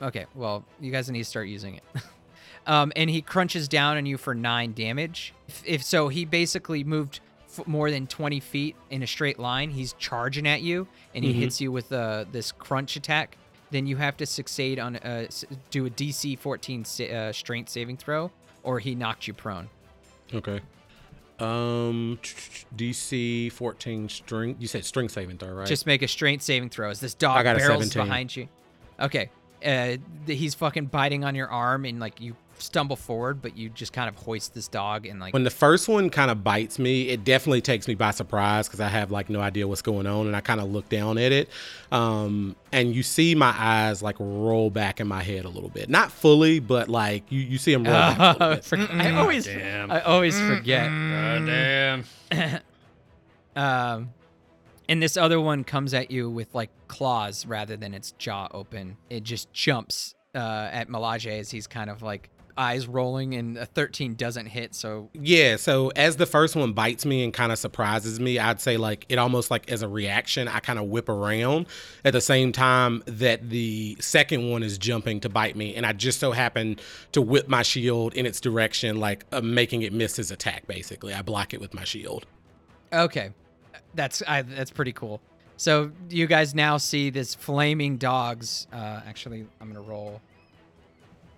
[0.03, 1.83] okay, well, you guys need to start using it.
[2.67, 5.35] um, and he crunches down on you for nine damage.
[5.49, 7.19] If, if so, he basically moved
[7.59, 9.71] f- more than 20 feet in a straight line.
[9.71, 13.37] He's charging at you, and he hits you with uh, this crunch attack.
[13.73, 15.27] Then you have to succeed on uh,
[15.71, 18.31] do a DC 14 sa- uh, strength saving throw,
[18.63, 19.69] or he knocked you prone.
[20.33, 20.61] okay.
[21.41, 22.21] Um,
[22.77, 24.57] DC 14 string.
[24.61, 25.67] You said string saving throw, right?
[25.67, 26.91] Just make a strength saving throw.
[26.91, 28.03] As this dog I got barrels 17.
[28.07, 28.49] behind you.
[29.01, 29.31] Okay.
[29.65, 33.93] Uh, he's fucking biting on your arm, and like you stumble forward, but you just
[33.93, 37.09] kind of hoist this dog and like when the first one kind of bites me,
[37.09, 40.27] it definitely takes me by surprise because I have like no idea what's going on,
[40.27, 41.49] and I kind of look down at it,
[41.91, 45.89] um, and you see my eyes like roll back in my head a little bit,
[45.89, 48.65] not fully, but like you you see them roll back a bit.
[48.65, 49.91] For- I always, Damn.
[49.91, 50.89] I always forget.
[50.89, 52.05] God damn.
[53.55, 54.11] Um,
[54.89, 58.97] and this other one comes at you with like claws rather than its jaw open.
[59.11, 63.67] It just jumps uh, at Melage as he's kind of like eyes rolling, and a
[63.67, 64.75] 13 doesn't hit.
[64.75, 68.61] So Yeah, so as the first one bites me and kind of surprises me, I'd
[68.61, 71.67] say like it almost like as a reaction, I kind of whip around
[72.05, 75.93] at the same time that the second one is jumping to bite me, and I
[75.93, 76.79] just so happen
[77.13, 80.67] to whip my shield in its direction, like uh, making it miss his attack.
[80.67, 82.27] Basically, I block it with my shield.
[82.93, 83.31] Okay,
[83.95, 85.21] that's I, that's pretty cool.
[85.57, 88.67] So you guys now see this flaming dogs.
[88.73, 90.21] Uh, actually, I'm gonna roll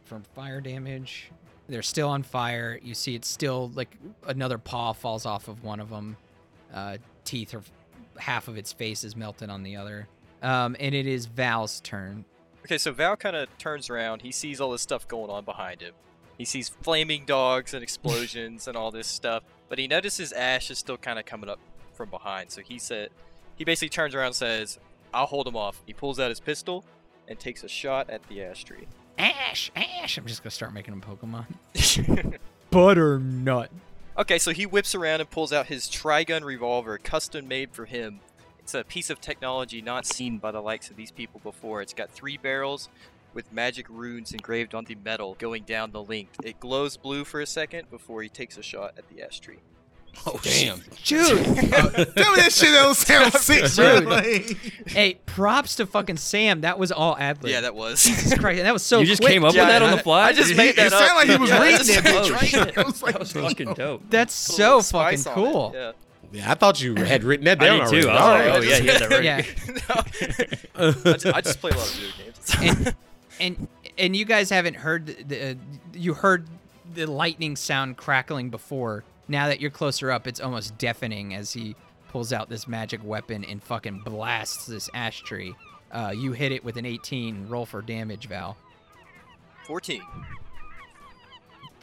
[0.05, 1.31] from fire damage.
[1.69, 2.79] They're still on fire.
[2.83, 6.17] You see, it's still like another paw falls off of one of them.
[6.73, 7.63] Uh, teeth or
[8.19, 10.09] half of its face is melted on the other.
[10.43, 12.25] Um, and it is Val's turn.
[12.65, 14.23] Okay, so Val kind of turns around.
[14.23, 15.95] He sees all this stuff going on behind him.
[16.37, 19.43] He sees flaming dogs and explosions and all this stuff.
[19.69, 21.61] But he notices Ash is still kind of coming up
[21.93, 22.51] from behind.
[22.51, 23.11] So he said,
[23.57, 24.79] he basically turns around and says,
[25.13, 26.85] "I'll hold him off." He pulls out his pistol
[27.29, 28.89] and takes a shot at the ash tree.
[29.19, 30.19] Ash, Ash.
[30.19, 31.47] I'm just gonna start making him Pokemon.
[32.71, 33.69] Butternut.
[34.17, 38.21] Okay, so he whips around and pulls out his Trigun revolver, custom made for him.
[38.61, 41.83] It's a piece of technology not seen by the likes of these people before.
[41.83, 42.89] It's got three barrels
[43.35, 46.37] with magic runes engraved on the metal going down the length.
[46.45, 49.59] It glows blue for a second before he takes a shot at the ash tree.
[50.27, 50.81] Oh damn!
[51.05, 54.01] Dude, Tell me that shit don't sound sick, bro.
[54.01, 54.09] Dude.
[54.09, 54.57] Like,
[54.89, 56.63] hey, props to fucking Sam.
[56.63, 57.53] That was all ad lib.
[57.53, 58.03] Yeah, that was.
[58.05, 58.97] Jesus Christ, that was so.
[58.97, 59.01] Cool.
[59.03, 59.33] You just quick.
[59.33, 60.25] came up Yeah, with that on the fly.
[60.29, 60.99] I just Did made you- it that up.
[60.99, 62.49] sounded like he was Yeah, reading that's- that Oh, right?
[62.49, 62.79] shit.
[62.79, 64.03] I was like, That was fucking dope.
[64.09, 65.73] That's Put so fucking spice on it, cool.
[65.75, 65.93] Yeah.
[66.33, 68.03] Yeah, I thought you had written that I down did already.
[68.03, 68.09] too.
[68.09, 68.57] I was like, right.
[68.57, 69.25] oh yeah, he had that right.
[69.25, 69.43] Yeah.
[70.75, 71.11] no.
[71.11, 72.57] I, just, I just play a lot of video games.
[72.61, 72.95] and
[73.41, 75.55] and and you guys haven't heard the, the uh,
[75.93, 76.47] you heard
[76.93, 79.05] the lightning sound crackling before.
[79.29, 81.77] Now that you're closer up, it's almost deafening as he
[82.09, 85.55] pulls out this magic weapon and fucking blasts this ash tree.
[85.91, 87.49] Uh, you hit it with an 18.
[87.49, 88.57] Roll for damage, Val.
[89.67, 90.03] 14.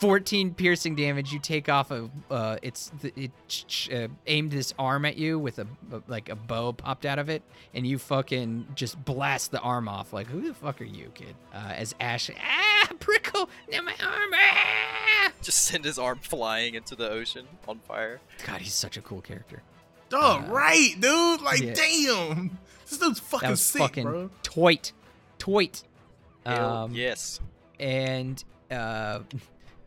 [0.01, 1.31] 14 piercing damage.
[1.31, 2.09] You take off a.
[2.29, 6.01] Uh, it's the, it ch- ch- uh, aimed this arm at you with a, a
[6.07, 7.43] like a bow popped out of it,
[7.75, 10.11] and you fucking just blast the arm off.
[10.11, 11.35] Like who the fuck are you, kid?
[11.53, 14.31] Uh, as Ash, ah, prickle, now my arm.
[14.33, 15.31] Ah!
[15.43, 18.19] Just send his arm flying into the ocean on fire.
[18.47, 19.61] God, he's such a cool character.
[20.09, 21.41] Dog, right, dude.
[21.41, 21.73] Like, yeah.
[21.73, 22.57] damn.
[22.89, 24.29] This dude's fucking That was sick, fucking bro.
[24.43, 24.91] toit,
[25.39, 25.83] toit.
[26.45, 27.39] Um, yes.
[27.79, 29.19] And uh,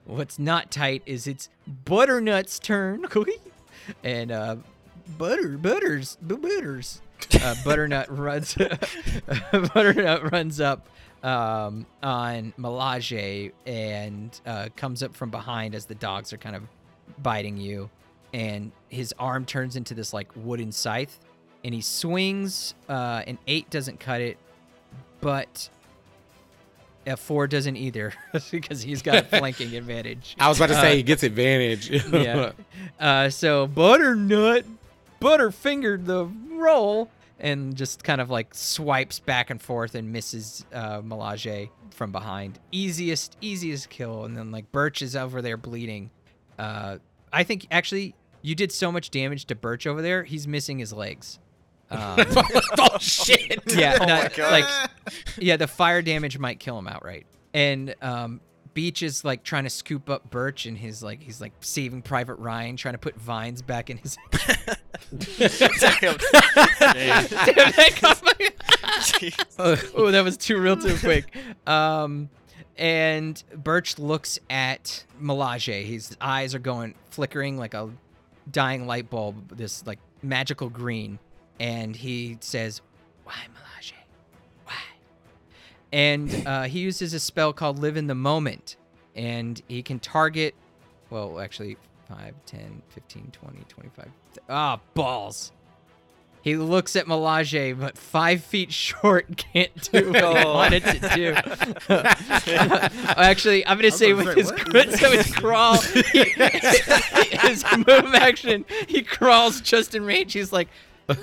[0.05, 1.49] what's not tight is it's
[1.85, 3.07] Butternut's turn.
[4.05, 4.57] and uh,
[5.19, 7.01] Butter, Butters, Bu- Butters.
[7.41, 8.55] Uh, Butternut runs.
[9.53, 10.89] Butternut runs up
[11.23, 16.63] um, on Melage and uh, comes up from behind as the dogs are kind of
[17.23, 17.89] biting you,
[18.33, 21.19] and his arm turns into this like wooden scythe,
[21.65, 22.75] and he swings.
[22.89, 24.37] Uh, an eight doesn't cut it,
[25.21, 25.69] but
[27.07, 28.13] a four doesn't either
[28.51, 30.37] because he's got a flanking advantage.
[30.39, 31.91] I was about to say Uh, he gets advantage.
[32.13, 32.53] yeah.
[32.99, 34.65] Uh, so Butternut
[35.21, 41.01] butterfingered the roll and just kind of like swipes back and forth and misses uh,
[41.01, 42.59] Melage from behind.
[42.73, 44.25] Easiest, easiest kill.
[44.25, 46.11] And then like Birch is over there bleeding.
[46.59, 46.99] Uh,
[47.33, 50.23] I think actually you did so much damage to Birch over there.
[50.25, 51.39] He's missing his legs.
[51.91, 52.19] Um,
[52.79, 53.63] oh shit!
[53.77, 54.51] yeah, Oh God.
[54.53, 54.65] like
[55.39, 57.27] yeah, the fire damage might kill him outright.
[57.53, 58.41] And um,
[58.73, 62.37] Beech is like trying to scoop up Birch, and his like he's like saving Private
[62.37, 64.17] Ryan, trying to put vines back in his.
[64.33, 66.17] Damn.
[66.19, 68.51] Damn, that my-
[69.01, 69.93] Jeez.
[69.97, 71.35] oh, that was too real too quick.
[71.67, 72.29] Um,
[72.77, 75.85] and Birch looks at Melage.
[75.87, 77.91] His eyes are going flickering like a
[78.51, 79.57] dying light bulb.
[79.57, 81.19] This like magical green,
[81.61, 82.81] and he says,
[83.25, 83.93] "Why, Melage?
[84.65, 84.73] Why?"
[85.93, 88.77] And uh, he uses a spell called Live in the Moment,
[89.15, 90.55] and he can target.
[91.11, 91.77] Well, actually,
[92.09, 94.09] 5, 10, 15, 20, 25.
[94.49, 95.53] Ah, balls.
[96.43, 100.55] He looks at Melage, but five feet short can't do what he Oh.
[100.55, 101.35] wanted to do.
[103.17, 104.61] Actually, I'm gonna say gonna with his what?
[104.71, 110.35] crit, so his crawl, his move action, he crawls just in range.
[110.35, 110.69] He's like,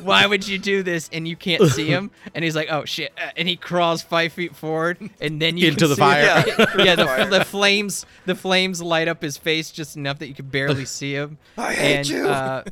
[0.01, 3.11] "Why would you do this?" And you can't see him, and he's like, "Oh shit!"
[3.17, 6.41] Uh, And he crawls five feet forward, and then you Into can the see fire.
[6.41, 6.85] him.
[6.85, 7.25] yeah, the, Fire.
[7.29, 11.13] the flames, the flames light up his face just enough that you could barely see
[11.13, 11.37] him.
[11.57, 12.27] I hate and, you.
[12.27, 12.63] Uh,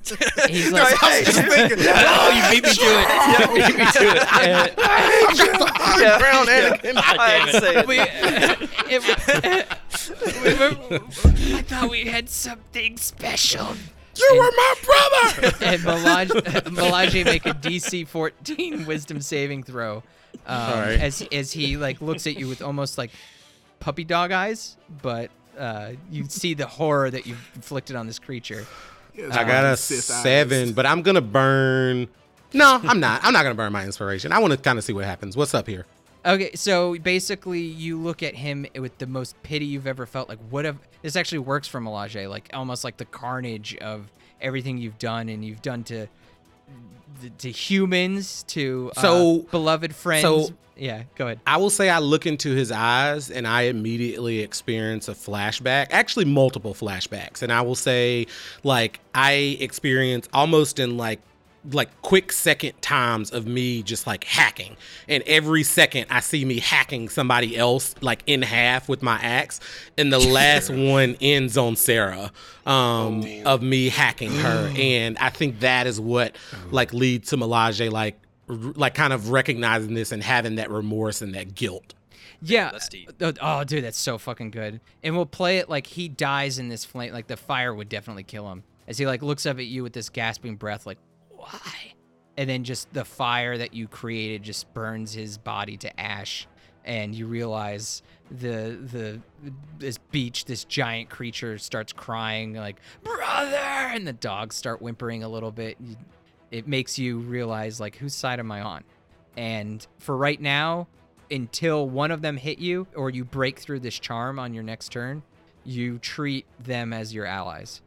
[0.47, 1.89] he's No, like, I hate you.
[1.89, 3.07] "Oh, you beat me to it!
[3.39, 6.17] You beat me to it!" And- Yeah.
[6.19, 6.69] Brown Yeah.
[6.77, 6.95] Anakin.
[6.97, 7.87] I had to say it.
[7.87, 9.09] we, it,
[10.43, 13.75] we were, I thought we had something special.
[14.19, 15.55] You were my brother.
[15.62, 16.27] And Melage,
[16.73, 20.03] Melage make a DC 14 Wisdom saving throw,
[20.45, 20.99] um, right.
[20.99, 23.12] as as he like looks at you with almost like
[23.79, 28.65] puppy dog eyes, but uh, you see the horror that you've inflicted on this creature.
[29.17, 30.23] I got a Sith eyes.
[30.23, 32.08] seven, but I'm gonna burn.
[32.53, 33.21] No, I'm not.
[33.23, 34.32] I'm not gonna burn my inspiration.
[34.32, 35.38] I want to kind of see what happens.
[35.38, 35.86] What's up here?
[36.25, 40.27] Okay, so basically, you look at him with the most pity you've ever felt.
[40.27, 42.27] Like, what if this actually works for Melage?
[42.29, 46.08] Like, almost like the carnage of everything you've done and you've done to
[47.39, 50.21] to humans, to uh, So- beloved friends.
[50.23, 51.41] so- yeah, go ahead.
[51.45, 56.23] I will say I look into his eyes and I immediately experience a flashback, actually
[56.23, 57.41] multiple flashbacks.
[57.41, 58.27] And I will say,
[58.63, 61.19] like, I experience almost in like
[61.73, 64.77] like quick second times of me just like hacking
[65.09, 69.59] and every second i see me hacking somebody else like in half with my axe
[69.97, 72.31] and the last one ends on sarah
[72.65, 76.35] um of me hacking her and i think that is what
[76.71, 78.17] like leads to melage like
[78.49, 81.93] r- like kind of recognizing this and having that remorse and that guilt
[82.41, 82.71] Yeah.
[82.71, 82.89] that's.
[83.21, 84.79] Oh, oh, dude, that's so fucking good.
[85.03, 87.11] And we'll play it like he dies in this flame.
[87.11, 89.91] Like the fire would definitely kill him as he like looks up at you with
[89.91, 90.97] this gasping breath, like
[91.39, 91.93] why?
[92.38, 96.47] And then just the fire that you created just burns his body to ash,
[96.86, 99.19] and you realize the the
[99.78, 105.30] this beach, this giant creature starts crying like brother, and the dogs start whimpering a
[105.30, 105.78] little bit.
[106.52, 108.84] It makes you realize like whose side am I on?
[109.38, 110.88] And for right now,
[111.32, 114.91] until one of them hit you or you break through this charm on your next
[114.91, 115.23] turn,
[115.63, 117.82] you treat them as your allies.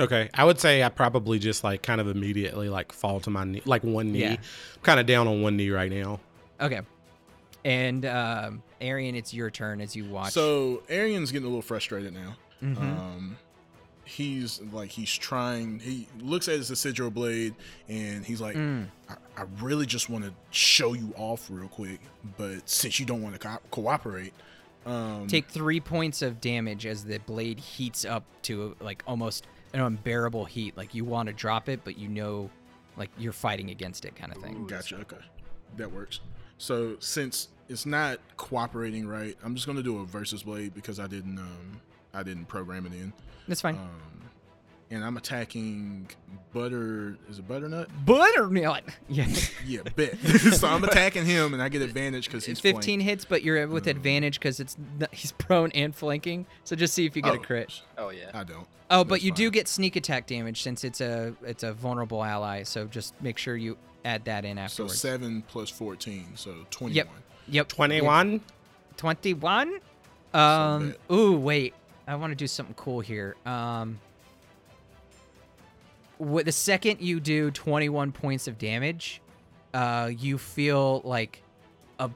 [0.00, 3.44] Okay, I would say I probably just like kind of immediately like fall to my
[3.44, 4.20] knee, like one knee.
[4.20, 4.36] Yeah.
[4.82, 6.18] kind of down on one knee right now.
[6.60, 6.80] Okay.
[7.64, 10.32] And um, Arian, it's your turn as you watch.
[10.32, 12.36] So Arian's getting a little frustrated now.
[12.62, 12.76] Mhm.
[12.78, 13.36] Um,
[14.04, 15.78] he's like he's trying.
[15.78, 17.54] He looks at his Isidro blade
[17.88, 18.86] and he's like, Mm.
[19.08, 22.00] I, I really just want to show you off real quick,
[22.36, 24.32] but since you don't want to co- cooperate,
[24.86, 29.80] um, take three points of damage as the blade heats up to like almost an
[29.80, 30.76] unbearable heat.
[30.76, 32.50] Like you want to drop it, but you know,
[32.96, 34.66] like you're fighting against it, kind of thing.
[34.66, 34.96] Gotcha.
[34.96, 35.16] Okay,
[35.76, 36.20] that works.
[36.58, 41.06] So since it's not cooperating right, I'm just gonna do a versus blade because I
[41.06, 41.80] didn't um
[42.14, 43.12] I didn't program it in.
[43.48, 43.76] That's fine.
[43.76, 44.28] Um,
[44.92, 46.08] and I'm attacking
[46.52, 47.16] butter.
[47.28, 47.88] Is it butternut?
[48.04, 48.82] Butternut.
[49.08, 49.26] Yeah.
[49.64, 50.18] Yeah, bet.
[50.52, 53.04] so I'm attacking him, and I get advantage because he's 15 flanked.
[53.04, 56.46] hits, but you're with advantage because it's n- he's prone and flanking.
[56.64, 57.80] So just see if you get a Oh, crit.
[57.96, 58.30] Oh yeah.
[58.34, 58.66] I don't.
[58.90, 62.22] Oh, but That's you do get sneak attack damage since it's a it's a vulnerable
[62.24, 62.64] ally.
[62.64, 64.98] So just make sure you add that in afterwards.
[64.98, 66.94] So seven plus fourteen, so twenty-one.
[66.96, 67.08] Yep.
[67.48, 67.68] Yep.
[67.68, 68.40] Twenty-one.
[68.96, 69.80] 21.
[70.34, 70.90] Um.
[70.90, 70.96] bad.
[71.16, 71.74] Ooh, wait.
[72.06, 73.36] I want to do something cool here.
[73.46, 74.00] Um.
[76.18, 79.20] With the second you do 21 points of damage,
[79.74, 81.42] uh, you feel like
[81.98, 82.10] a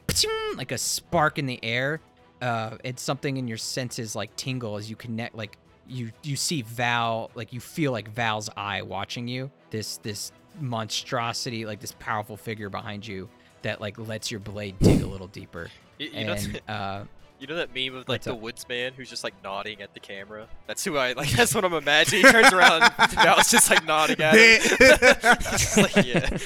[0.57, 2.01] like a spark in the air.
[2.41, 5.35] Uh, it's something in your senses like tingle as you connect.
[5.35, 5.57] Like
[5.89, 9.51] you you see Val, like you feel like Val's eye watching you.
[9.71, 13.29] This this monstrosity, like this powerful figure behind you
[13.63, 15.69] that like lets your blade dig a little deeper.
[15.99, 16.37] You, you know,
[16.69, 17.05] uh,
[17.39, 18.41] you know that meme of like What's the up?
[18.41, 20.47] woodsman who's just like nodding at the camera.
[20.67, 21.31] That's who I like.
[21.37, 22.25] That's what I'm imagining.
[22.25, 22.93] He turns around, and
[23.39, 24.61] it's just like nodding at him.
[25.53, 26.39] Just like, yeah.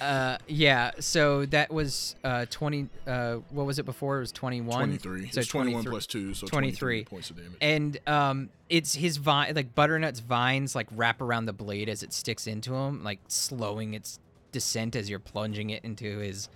[0.00, 0.92] Uh, yeah.
[1.00, 2.88] So that was uh 20.
[3.06, 4.18] Uh, what was it before?
[4.18, 4.76] It was 21.
[4.78, 5.30] Twenty-three.
[5.30, 6.50] So it's twenty-one plus two, so 23.
[6.50, 7.56] twenty-three points of damage.
[7.60, 12.12] And um, it's his vine, like butternut's vines, like wrap around the blade as it
[12.12, 14.20] sticks into him, like slowing its
[14.52, 16.48] descent as you're plunging it into his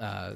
[0.00, 0.32] uh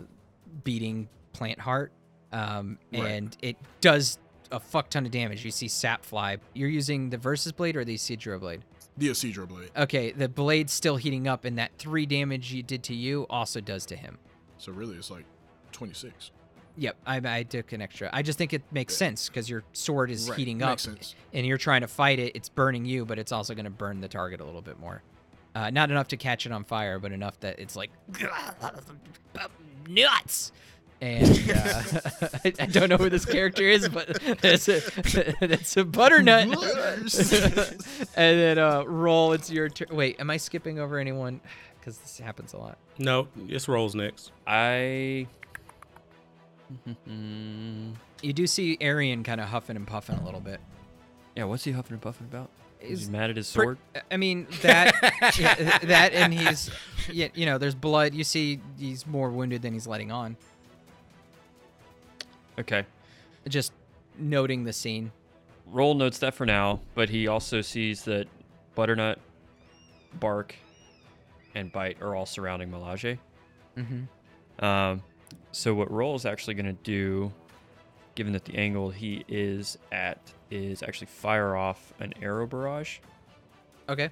[0.64, 1.93] beating plant heart.
[2.33, 3.07] Um, Right.
[3.07, 4.19] and it does
[4.51, 5.45] a fuck ton of damage.
[5.45, 6.38] You see sap fly.
[6.55, 8.62] You're using the versus blade or the Isidro blade?
[8.97, 9.71] the Isidro blade.
[9.77, 13.61] Okay, the blade's still heating up, and that three damage you did to you also
[13.61, 14.19] does to him.
[14.59, 15.25] So really, it's like
[15.73, 16.33] twenty-six.
[16.77, 18.09] Yep, I, I took an extra.
[18.12, 20.79] I just think it makes sense because your sword is Right, heating up,
[21.33, 22.35] and you're trying to fight it.
[22.37, 25.03] It's burning you, but it's also going to burn the target a little bit more.
[25.55, 27.91] Uh, not enough to catch it on fire, but enough that it's like
[29.88, 30.53] nuts.
[31.01, 31.83] And uh,
[32.45, 34.81] I, I don't know who this character is, but that's a
[35.41, 36.49] that's a butternut.
[38.17, 39.33] and then uh, roll.
[39.33, 39.89] It's your turn.
[39.93, 41.41] Wait, am I skipping over anyone?
[41.79, 42.77] Because this happens a lot.
[42.99, 44.33] No, it's rolls next.
[44.47, 45.27] I.
[48.21, 50.61] You do see Arian kind of huffing and puffing a little bit.
[51.37, 52.51] yeah, what's he huffing and puffing about?
[52.81, 53.79] Is Is he mad at his Pre- sword?
[54.11, 54.93] I mean that
[55.39, 56.71] yeah, that and he's
[57.11, 58.13] yeah, you know there's blood.
[58.13, 60.37] You see he's more wounded than he's letting on.
[62.59, 62.85] Okay.
[63.49, 63.73] Just
[64.18, 65.12] noting the scene.
[65.66, 68.27] Roll notes that for now, but he also sees that
[68.75, 69.18] Butternut,
[70.18, 70.55] Bark,
[71.55, 73.18] and Bite are all surrounding Melage.
[73.77, 74.64] Mm-hmm.
[74.64, 75.03] Um,
[75.53, 77.33] so what Roll is actually going to do,
[78.14, 80.18] given that the angle he is at
[80.51, 82.99] is actually fire off an arrow barrage.
[83.88, 84.09] Okay.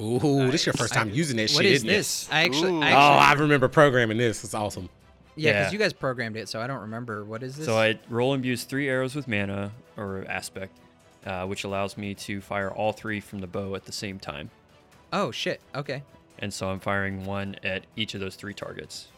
[0.00, 1.66] Ooh, this is your first I- time using that What shit.
[1.66, 1.92] is isn't it?
[1.92, 2.28] this?
[2.30, 2.82] I actually, Ooh.
[2.82, 4.42] I Oh, I remember programming this.
[4.44, 4.88] It's awesome.
[5.36, 5.72] Yeah, because Yeah.
[5.72, 7.66] you guys programmed it, so I don't remember what is this.
[7.66, 10.76] So I roll and use three arrows with mana or aspect,
[11.24, 14.50] uh, which allows me to fire all three from the bow at the same time.
[15.12, 15.60] oh shit.
[15.74, 16.02] Okay.
[16.38, 19.08] And so I'm firing one at each of those three targets.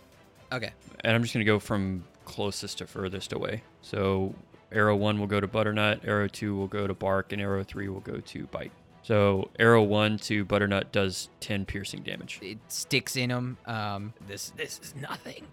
[0.52, 0.70] Okay.
[1.00, 3.62] And I'm just going to go from closest to furthest away.
[3.82, 4.34] So
[4.70, 7.88] arrow one will go to Butternut, arrow two will go to Bark, and arrow three
[7.88, 8.70] will go to Bite.
[9.02, 12.38] So arrow one to Butternut does 10 piercing damage.
[12.42, 13.56] It sticks in him.
[13.66, 15.44] Um, this this is nothing.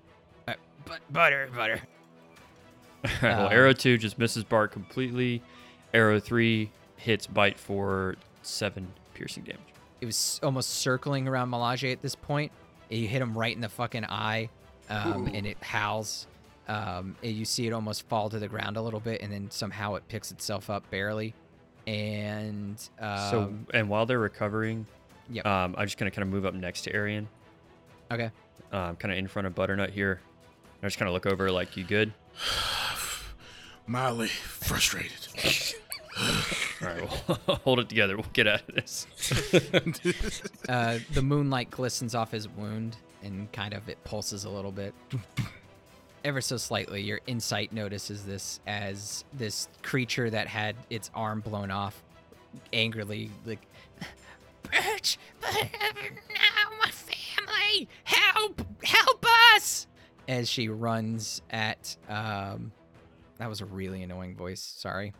[0.85, 1.81] But butter, butter.
[3.21, 5.41] well, Um, arrow two just misses Bark completely.
[5.93, 9.59] Arrow three hits Bite for seven piercing damage.
[10.01, 12.51] It was almost circling around Melage at this point.
[12.89, 14.49] You hit him right in the fucking eye,
[14.89, 16.27] um, and it howls.
[16.67, 19.49] Um, and you see it almost fall to the ground a little bit, and then
[19.51, 21.33] somehow it picks itself up barely.
[21.87, 24.85] And um, so, and while they're recovering,
[25.29, 25.45] Yep.
[25.45, 27.27] um, I'm just gonna kind of move up next to Arian,
[28.11, 28.31] okay,
[28.71, 30.19] um, kind of in front of Butternut here.
[30.85, 32.13] I just kind of look over, like, you good?
[33.87, 35.27] Mildly frustrated.
[36.19, 38.15] All right, well, hold it together.
[38.15, 39.07] We'll get out of this.
[40.69, 44.93] uh, the moonlight glistens off his wound, and kind of it pulses a little bit.
[46.23, 51.71] Ever so slightly, your insight notices this as this creature that had its arm blown
[51.71, 52.03] off
[52.73, 53.65] angrily, like,
[54.61, 59.25] Birch, but now my family, help, help
[59.55, 59.87] us!
[60.27, 62.71] As she runs at, um,
[63.37, 65.13] that was a really annoying voice, sorry.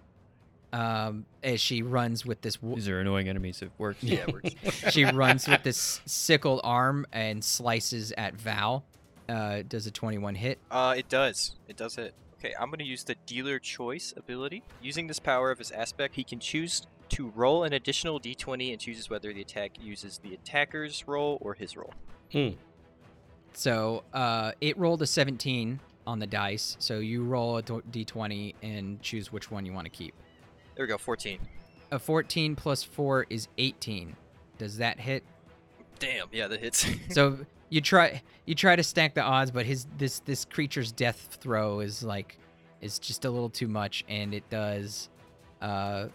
[0.73, 3.61] Um, as she runs with this wo- These are annoying enemies.
[3.61, 4.03] It works.
[4.03, 4.41] Yeah, we're
[4.91, 8.83] she runs with this sickled arm and slices at Val.
[9.29, 10.59] Uh, does a 21 hit?
[10.69, 11.55] Uh, it does.
[11.67, 12.13] It does hit.
[12.39, 14.63] Okay, I'm going to use the Dealer Choice ability.
[14.81, 18.79] Using this power of his aspect, he can choose to roll an additional d20 and
[18.79, 21.93] chooses whether the attack uses the attacker's roll or his roll.
[23.55, 26.75] So uh, it rolled a 17 on the dice.
[26.79, 30.13] So you roll a d20 and choose which one you want to keep.
[30.75, 31.39] There we go, 14.
[31.91, 34.15] A 14 plus 4 is 18.
[34.57, 35.23] Does that hit?
[35.99, 36.85] Damn, yeah, that hits.
[37.11, 37.39] So
[37.69, 41.79] you try you try to stack the odds, but his this this creature's death throw
[41.79, 42.37] is like
[42.81, 45.09] is just a little too much, and it does
[45.61, 46.07] uh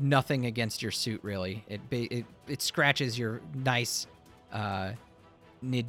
[0.00, 1.64] nothing against your suit really.
[1.68, 4.06] It it it scratches your nice
[4.52, 4.92] uh
[5.62, 5.86] nid.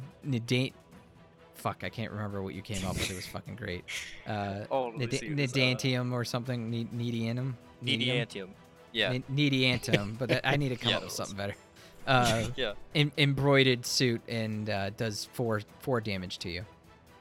[1.60, 3.10] Fuck, I can't remember what you came up with.
[3.10, 3.84] It was fucking great.
[4.26, 6.70] Uh, Oh, let me nid- see, it was, uh, or something.
[6.70, 7.54] Nid- nidianum.
[7.84, 8.26] Nidium?
[8.26, 8.48] Mediantium.
[8.92, 9.12] Yeah.
[9.28, 11.54] Ni- Nidiantum, but that, I need to come Yeah, up with something better.
[12.06, 12.72] Uh, yeah.
[12.94, 16.64] em- embroidered suit and uh, does four four damage to you.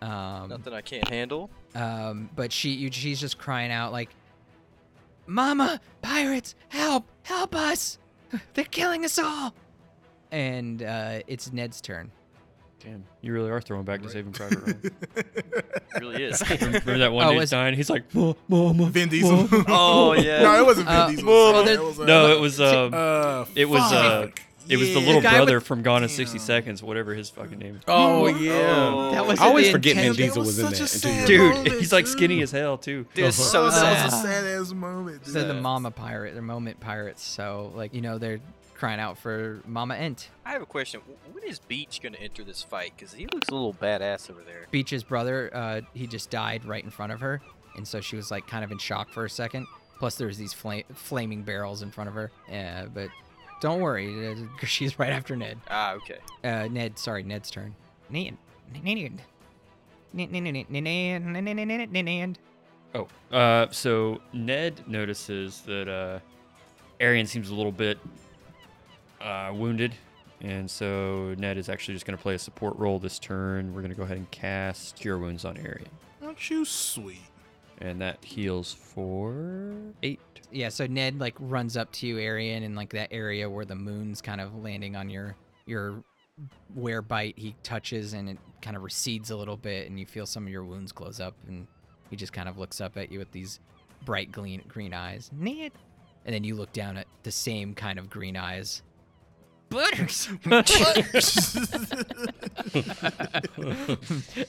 [0.02, 1.50] Um, Nothing I can't handle.
[1.76, 4.10] um, but she you, she's just crying out like,
[5.28, 8.00] "Mama, pirates, help, help us!
[8.54, 9.54] They're killing us all!"
[10.32, 12.10] And uh, it's Ned's turn.
[12.84, 14.80] Damn, you really are throwing back to Saving Private Ryan.
[15.16, 16.42] It really is.
[16.62, 17.76] Remember that one Oh, dude's was- dying?
[17.76, 18.86] He's like, "Ma- Mama.
[18.90, 19.48] Vin Diesel.
[19.68, 20.42] Oh, yeah.
[20.44, 21.26] no, it wasn't Vin Uh, Diesel.
[21.28, 24.42] well, sorry, there- it was, uh, No, it was um, Uh, it was uh, fuck.
[24.70, 25.06] it was the Yeah.
[25.08, 26.46] little guy with- brother from Gone in 60 Damn.
[26.46, 27.82] Seconds, whatever his fucking name is.
[27.88, 28.44] Oh Hmm.
[28.44, 29.10] yeah.
[29.14, 31.06] That was I always the forget Vin intent- That Diesel was was in such that.
[31.10, 32.12] until you- Dude, moment, he's like dude.
[32.14, 33.06] skinny as hell too.
[33.14, 35.24] Dude, it's so Oh, that was a sad ass moment.
[35.26, 35.34] Dude.
[35.34, 36.34] They're the mama pirate.
[36.34, 37.24] They're moment pirates.
[37.24, 38.40] So like you know they're
[38.80, 40.30] crying out for Mama Ent.
[40.46, 41.02] I have a question.
[41.34, 42.94] When is Beech going to enter this fight?
[42.96, 44.68] Because he looks a little badass over there.
[44.72, 47.42] Beech's brother, uh, he just died right in front of her,
[47.76, 49.68] and so she was like kind of in shock for a second.
[50.00, 52.32] Plus, there's these fla- flaming barrels in front of her.
[52.50, 53.10] Yeah, but
[53.60, 55.60] don't worry, uh, she's right after Ned.
[55.70, 56.20] Ah, okay.
[56.44, 57.76] Uh, Ned, sorry, Ned's turn.
[58.10, 58.38] Ned,
[58.82, 59.12] Ned,
[60.14, 60.32] Ned,
[61.92, 62.40] Ned, Ned.
[62.96, 66.20] Oh, uh, so Ned notices that uh,
[67.02, 68.00] Arian seems a little bit
[69.22, 69.96] uh, wounded,
[70.42, 73.74] and so Ned is actually just going to play a support role this turn.
[73.74, 75.90] We're going to go ahead and cast Cure Wounds on Arian,
[76.24, 77.22] Aren't you sweet?
[77.80, 80.20] and that heals for eight.
[80.52, 83.76] Yeah, so Ned like runs up to you, Arian, in like that area where the
[83.76, 86.04] moon's kind of landing on your your
[86.74, 87.38] where bite.
[87.38, 90.50] He touches and it kind of recedes a little bit, and you feel some of
[90.50, 91.68] your wounds close up, and
[92.10, 93.60] he just kind of looks up at you with these
[94.06, 95.30] bright green green eyes.
[95.34, 95.72] Ned,
[96.26, 98.82] and then you look down at the same kind of green eyes.
[99.70, 100.30] Butters.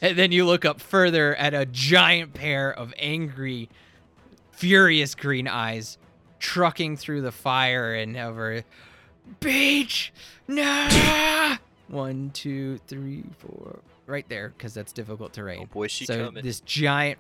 [0.00, 3.68] and then you look up further at a giant pair of angry,
[4.52, 5.98] furious green eyes
[6.38, 8.62] trucking through the fire and over.
[9.40, 10.12] Beech!
[10.48, 11.56] No!
[11.88, 13.80] One, two, three, four.
[14.06, 15.60] Right there, because that's difficult terrain.
[15.62, 16.44] Oh boy, she so coming.
[16.44, 17.18] this giant,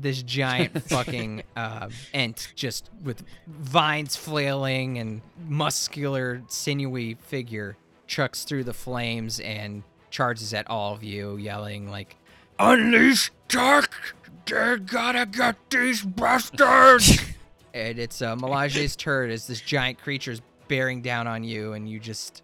[0.00, 7.76] this giant fucking uh, ent just with vines flailing and muscular, sinewy figure
[8.06, 12.16] trucks through the flames and charges at all of you, yelling like,
[12.58, 14.16] "Unleash dark!
[14.46, 17.18] They gotta get these bastards!"
[17.74, 21.98] and it's uh, Melage's turn as this giant creature's bearing down on you, and you
[21.98, 22.42] just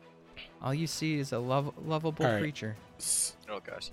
[0.61, 2.40] all you see is a lov- lovable All right.
[2.40, 2.76] creature.
[3.48, 3.90] oh gosh.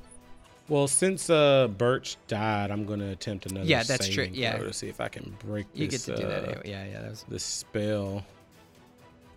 [0.70, 3.66] Well, since uh Birch died, I'm gonna attempt another.
[3.66, 4.58] Yeah, that's true, saving yeah.
[4.58, 5.82] throw To see if I can break this spell.
[5.82, 6.06] You get this.
[6.06, 6.44] to do that.
[6.44, 6.62] uh, anyway.
[6.66, 8.24] Yeah, yeah, that was This spell.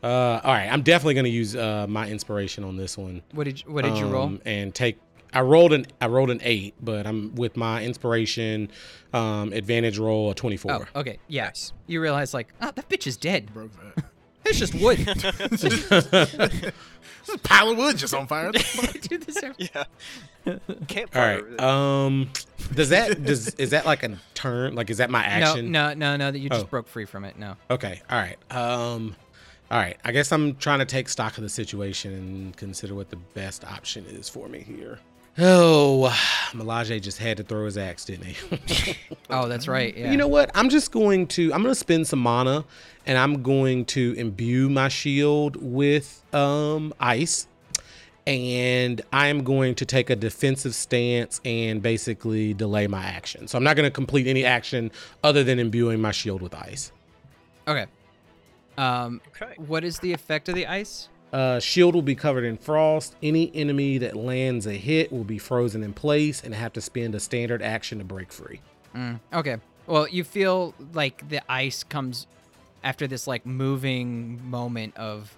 [0.02, 3.22] Uh, all right, I'm definitely gonna use uh, my inspiration on this one.
[3.32, 4.24] What did you, what did you roll?
[4.24, 4.98] um, And take.
[5.34, 8.68] I rolled an I rolled an eight, but I'm with my inspiration
[9.14, 10.72] um, advantage roll a 24.
[10.94, 11.18] Oh, okay.
[11.28, 11.72] Yes.
[11.86, 13.54] You realize like, oh, that bitch is dead.
[13.54, 14.04] Broke that.
[14.52, 14.98] It's just wood.
[17.22, 18.46] This is a pile of wood just on fire.
[18.76, 19.00] What?
[19.02, 19.84] Do this every- Yeah.
[20.46, 21.42] All Campfire.
[21.44, 21.60] right.
[21.60, 22.30] Um,
[22.74, 24.74] does that does is that like a turn?
[24.74, 25.70] Like is that my no, action?
[25.70, 26.30] no, no, no.
[26.32, 26.68] That you just Oh.
[26.68, 27.38] broke free from it.
[27.38, 27.56] No.
[27.70, 28.02] Okay.
[28.10, 28.36] All right.
[28.50, 29.14] Um,
[29.70, 29.96] all right.
[30.04, 33.64] I guess I'm trying to take stock of the situation and consider what the best
[33.64, 34.98] option is for me here.
[35.38, 36.10] Oh,
[36.52, 38.96] Melage just had to throw his axe, didn't he?
[39.30, 39.96] Oh, that's right.
[39.96, 40.10] Yeah.
[40.10, 40.50] You know what?
[40.54, 42.66] I'm just going to I'm going to spend some mana
[43.06, 47.46] and I'm going to imbue my shield with um ice
[48.26, 53.48] and I'm going to take a defensive stance and basically delay my action.
[53.48, 54.90] So I'm not going to complete any action
[55.24, 56.92] other than imbuing my shield with ice.
[57.66, 57.86] Okay.
[58.76, 59.54] Um, Okay.
[59.56, 61.08] what is the effect of the ice?
[61.32, 63.16] Uh, shield will be covered in frost.
[63.22, 67.14] Any enemy that lands a hit will be frozen in place and have to spend
[67.14, 68.60] a standard action to break free.
[68.94, 69.56] Mm, okay.
[69.86, 72.26] Well, you feel like the ice comes
[72.84, 75.34] after this like moving moment of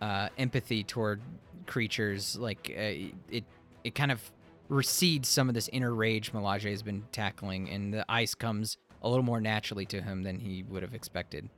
[0.00, 1.20] uh, empathy toward
[1.66, 2.36] creatures.
[2.36, 3.44] Like uh, it,
[3.82, 4.30] it kind of
[4.68, 9.08] recedes some of this inner rage Melage has been tackling, and the ice comes a
[9.08, 11.48] little more naturally to him than he would have expected.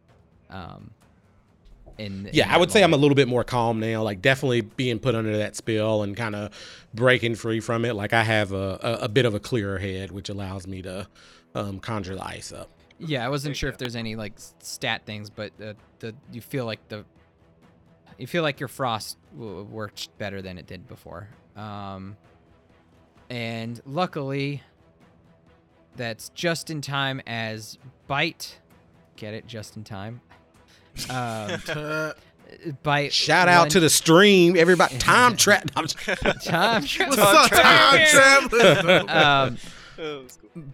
[0.51, 0.91] Um,
[1.99, 4.03] in Yeah, in I that would say I'm a little bit more calm now.
[4.03, 6.51] Like definitely being put under that spell and kind of
[6.95, 7.95] breaking free from it.
[7.95, 11.09] Like I have a, a, a bit of a clearer head, which allows me to
[11.55, 12.69] um, conjure the ice up.
[12.99, 16.41] Yeah, I wasn't you sure if there's any like stat things, but uh, the you
[16.41, 17.05] feel like the
[18.19, 21.29] you feel like your frost w- worked better than it did before.
[21.57, 22.17] Um,
[23.29, 24.63] and luckily,
[25.97, 28.61] that's just in time as bite.
[29.17, 29.47] Get it?
[29.47, 30.21] Just in time.
[31.11, 32.13] Um, Uh,
[32.83, 33.13] bite.
[33.13, 34.97] Shout out to the stream, everybody.
[34.99, 35.71] Time trap.
[35.77, 35.99] I'm just-
[36.45, 36.83] time.
[36.83, 39.05] what's up, time traveler?
[39.09, 39.59] um,
[39.99, 40.25] Oh,
[40.55, 40.65] cool.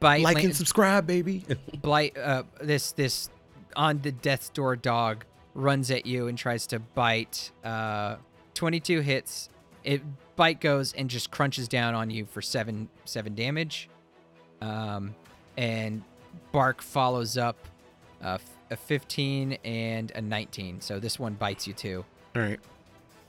[0.00, 0.22] bite.
[0.22, 1.44] like lan- and subscribe, baby.
[1.80, 3.28] blight uh this this
[3.76, 5.24] on the death's door dog
[5.54, 8.16] runs at you and tries to bite uh
[8.54, 9.48] 22 hits
[9.84, 10.02] it
[10.36, 13.88] bite goes and just crunches down on you for 7 7 damage
[14.60, 15.14] um
[15.56, 16.02] and
[16.52, 17.56] bark follows up
[18.24, 22.04] uh, f- a 15 and a 19 so this one bites you too
[22.34, 22.58] All right.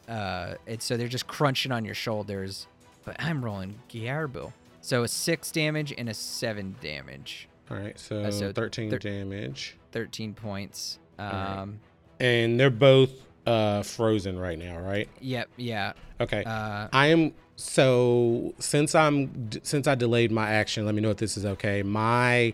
[0.08, 2.68] uh, and so they're just crunching on your shoulders.
[3.06, 4.54] But I'm rolling Gyarbo.
[4.82, 7.98] So a six damage and a seven damage, All right.
[8.00, 9.76] So, Uh, so 13 thir- damage.
[9.92, 11.00] 13 points.
[11.20, 11.60] right.
[11.62, 11.80] Um,
[12.20, 13.12] And they're both
[13.46, 15.10] uh, frozen right now, right?
[15.20, 15.94] Yep, yeah.
[16.22, 16.44] Okay.
[16.46, 20.86] Uh, I am so since I'm since I delayed my action.
[20.86, 21.84] Let me know if this is okay.
[21.84, 22.54] My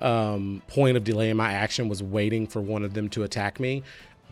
[0.00, 3.82] um, point of delaying my action was waiting for one of them to attack me.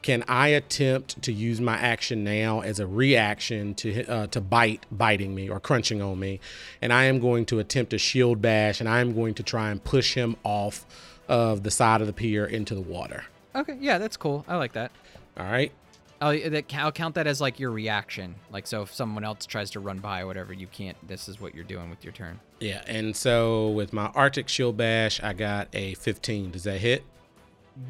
[0.03, 4.87] Can I attempt to use my action now as a reaction to uh, to bite
[4.93, 6.39] biting me or crunching on me?
[6.81, 9.71] And I am going to attempt a shield bash, and I am going to try
[9.71, 10.87] and push him off
[11.29, 13.25] of the side of the pier into the water.
[13.55, 14.45] okay, yeah, that's cool.
[14.47, 14.93] I like that.
[15.37, 15.73] All right.
[16.21, 18.35] I'll, that, I'll count that as like your reaction.
[18.51, 20.97] Like, so if someone else tries to run by or whatever, you can't.
[21.07, 22.41] This is what you're doing with your turn.
[22.61, 26.53] Yeah, and so with my Arctic Shield Bash, I got a 15.
[26.53, 27.05] Does that hit?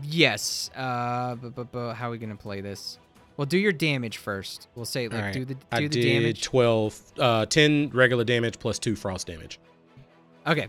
[0.02, 0.70] Yes.
[0.74, 2.98] Uh, but, but, but how are we gonna play this?
[3.36, 4.68] Well, do your damage first.
[4.74, 5.32] We'll say like right.
[5.32, 6.42] do the do I the did damage.
[6.42, 9.58] 12, uh, 10 regular damage plus 2 frost damage.
[10.46, 10.68] Okay,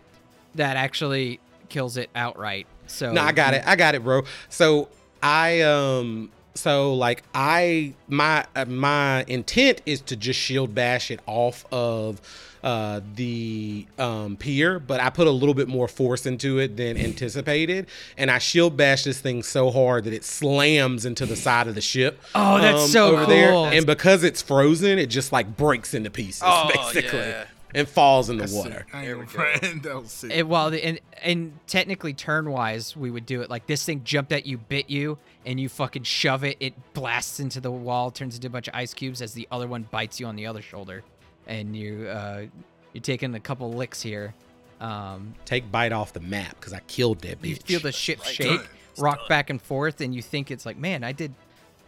[0.55, 1.39] that actually
[1.69, 2.67] kills it outright.
[2.87, 3.63] So No, I got it.
[3.65, 4.23] I got it, bro.
[4.49, 4.89] So
[5.23, 11.19] I um so like I my uh, my intent is to just shield bash it
[11.25, 12.21] off of
[12.63, 16.97] uh the um pier, but I put a little bit more force into it than
[17.09, 17.87] anticipated,
[18.17, 21.75] and I shield bash this thing so hard that it slams into the side of
[21.75, 22.19] the ship.
[22.33, 23.65] Oh, that's um, so over there, cool.
[23.67, 27.45] and because it's frozen, it just like breaks into pieces Oh, basically yeah.
[27.75, 28.85] and falls in the That's water.
[28.87, 28.95] sick.
[28.95, 29.59] I There ain't we gonna go.
[29.59, 29.83] friend.
[29.83, 30.31] That was sick.
[30.33, 34.31] It, well, and and technically turn wise, we would do it like this thing jumped
[34.31, 36.57] at you, bit you, and you fucking shove it.
[36.59, 39.65] It blasts into the wall, turns into a bunch of ice cubes as the other
[39.67, 41.03] one bites you on the other shoulder,
[41.47, 42.43] and you uh,
[42.93, 44.35] you're taking a couple licks here.
[44.79, 47.47] Um, Take bite off the map because I killed that bitch.
[47.47, 48.35] you feel the ship Right.
[48.35, 48.67] shake, Done.
[48.91, 49.27] It's rock done.
[49.29, 51.33] back and forth, and you think it's like, man, I did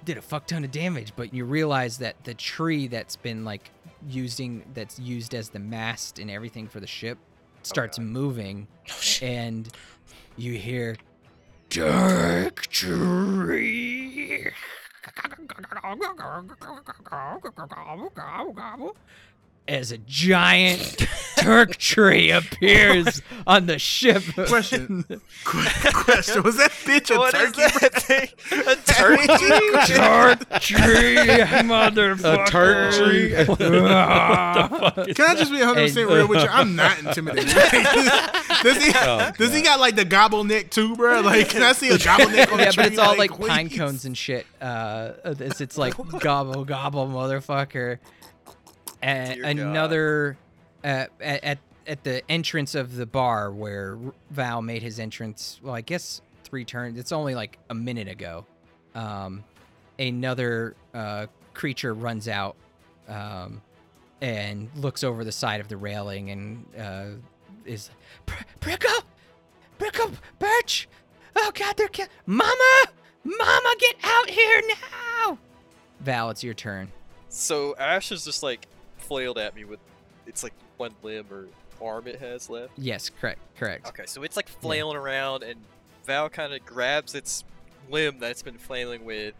[0.05, 3.69] did a fuck ton of damage, but you realize that the tree that's been like
[4.07, 7.17] using that's used as the mast and everything for the ship
[7.63, 8.05] starts God.
[8.07, 8.67] moving,
[9.21, 9.69] and
[10.37, 10.95] you hear
[11.69, 14.51] dark tree.
[19.69, 21.05] As a giant
[21.37, 24.23] Turk tree appears on the ship.
[24.33, 25.03] Question.
[25.45, 26.43] Question.
[26.43, 27.79] Was that bitch a What is turkey?
[27.79, 28.27] that thing?
[28.67, 29.93] A turkey?
[29.93, 31.15] Turk tree,
[31.63, 32.47] motherfucker.
[32.47, 33.29] A Turk tree.
[35.13, 36.47] Can I just be 100 percent real with you?
[36.49, 37.47] I'm not intimidated.
[37.49, 38.91] does he?
[38.95, 41.21] Oh, does he got like the gobble neck too, bro?
[41.21, 42.83] Like, can I see a gobble neck on yeah, the tree?
[42.83, 43.49] but it's all like please?
[43.49, 44.45] pine cones and shit.
[44.59, 47.99] Uh, it's, it's like gobble gobble, motherfucker.
[49.01, 50.37] And Dear another
[50.83, 53.97] uh, at, at at the entrance of the bar where
[54.29, 55.59] Val made his entrance.
[55.63, 56.99] Well, I guess three turns.
[56.99, 58.45] It's only like a minute ago.
[58.93, 59.43] Um,
[59.97, 62.55] another uh, creature runs out
[63.07, 63.61] um,
[64.21, 67.05] and looks over the side of the railing and uh,
[67.65, 67.89] is
[68.25, 69.03] "Br- Brickle,
[69.79, 70.87] Brickle, Birch.
[71.35, 72.83] Oh God, they're ki- Mama,
[73.23, 75.37] Mama, get out here now.
[76.01, 76.91] Val, it's your turn.
[77.29, 78.67] So Ash is just like
[79.09, 79.79] flailed at me with
[80.25, 81.47] it's like one limb or
[81.81, 82.71] arm it has left.
[82.77, 83.87] Yes, correct, correct.
[83.87, 85.59] Okay, so it's like flailing around, and
[86.05, 87.43] Val kind of grabs its
[87.89, 89.33] limb that it's been flailing with,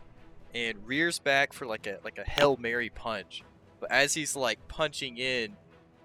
[0.56, 3.44] and rears back for like a like a hail mary punch.
[3.80, 5.56] But as he's like punching in,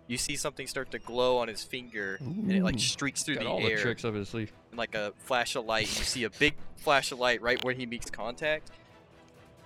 [0.06, 3.44] you see something start to glow on his finger, and it like streaks through Got
[3.44, 4.52] the all air, the tricks up his sleeve.
[4.70, 5.86] and like a flash of light.
[5.98, 8.70] You see a big flash of light right where he makes contact,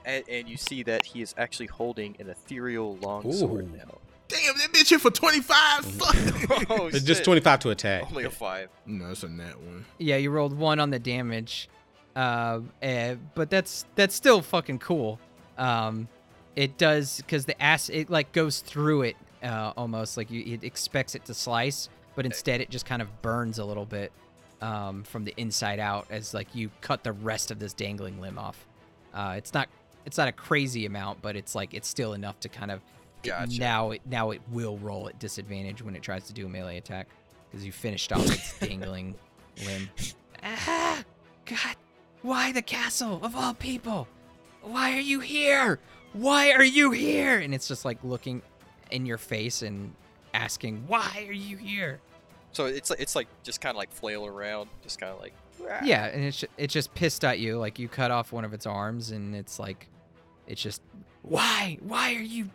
[0.09, 3.77] and, and you see that he is actually holding an ethereal long sword Ooh.
[3.77, 3.99] now.
[4.27, 5.85] Damn, that bitch here for 25.
[5.85, 6.17] Fuck.
[6.71, 7.25] Oh, It's just shit.
[7.25, 8.05] 25 to attack.
[8.09, 8.69] Only a five.
[8.87, 9.85] no, it's a net one.
[9.99, 11.69] Yeah, you rolled one on the damage,
[12.17, 15.19] uh, eh, but that's that's still fucking cool.
[15.57, 16.09] Um,
[16.57, 20.65] it does because the ass it like goes through it uh, almost like you it
[20.65, 24.13] expects it to slice, but instead it just kind of burns a little bit
[24.61, 28.39] um, from the inside out as like you cut the rest of this dangling limb
[28.39, 28.67] off.
[29.15, 29.69] Uh, it's not
[30.09, 32.81] it's not a crazy amount, but it's like it's still enough to kind of
[33.23, 33.61] Gotcha.
[33.61, 36.79] now it now it will roll at disadvantage when it tries to do a melee
[36.79, 37.07] attack
[37.51, 39.15] because you finished off its dangling
[39.67, 39.89] limb.
[40.43, 41.05] Ah,
[41.45, 41.77] God,
[42.23, 44.09] why the castle of all people?
[44.63, 45.79] Why are you here?
[46.15, 47.39] Why are you here?
[47.39, 48.41] And it's just like looking
[48.91, 49.93] in your face and
[50.35, 52.01] asking, "Why are you here?"
[52.53, 55.35] So it's like it's like just kind of like flailing around, just kind of like.
[55.69, 57.59] "Ah." Yeah, and it's ju- it's just pissed at you.
[57.59, 59.87] Like you cut off one of its arms, and it's like,
[60.49, 60.82] it's just,
[61.22, 61.78] why?
[61.80, 62.51] Why are you?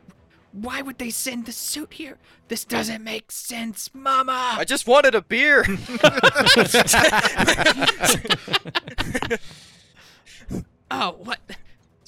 [0.51, 2.17] Why would they send the suit here?
[2.47, 4.55] This doesn't make sense, Mama.
[4.57, 5.65] I just wanted a beer.
[10.95, 11.39] Oh, what?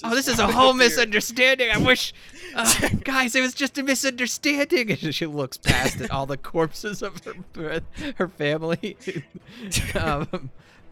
[0.04, 1.70] Oh, this is a whole misunderstanding.
[1.72, 2.14] I wish,
[2.54, 4.92] uh, guys, it was just a misunderstanding.
[4.92, 7.20] And she looks past at all the corpses of
[7.56, 7.80] her
[8.14, 8.96] her family.
[10.00, 10.50] um,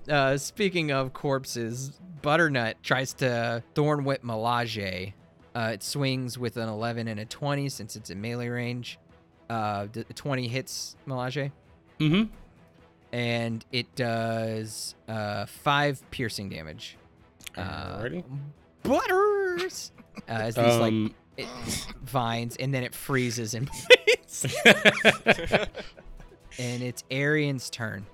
[0.09, 1.93] uh, speaking of corpses,
[2.23, 5.13] Butternut tries to thorn whip Melage.
[5.55, 8.99] Uh, it swings with an 11 and a 20 since it's in melee range.
[9.49, 11.53] Uh, the 20 hits Melage,
[12.01, 12.33] Mm-hmm.
[13.13, 16.97] and it does uh, five piercing damage.
[17.57, 18.25] Uh, Alrighty.
[18.83, 19.93] butters
[20.29, 21.47] uh, as these like Um, it,
[22.05, 23.67] vines, and then it freezes in
[24.25, 24.47] place.
[26.59, 28.07] and it's Arian's turn.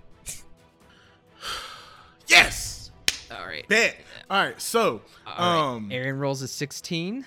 [3.51, 3.69] Right.
[3.69, 3.97] Bet.
[4.31, 4.61] All right.
[4.61, 5.75] So, All right.
[5.77, 7.25] um, Arian rolls a 16.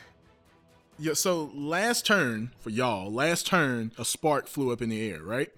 [1.00, 1.14] yeah.
[1.14, 5.50] So last turn for y'all, last turn, a spark flew up in the air, right?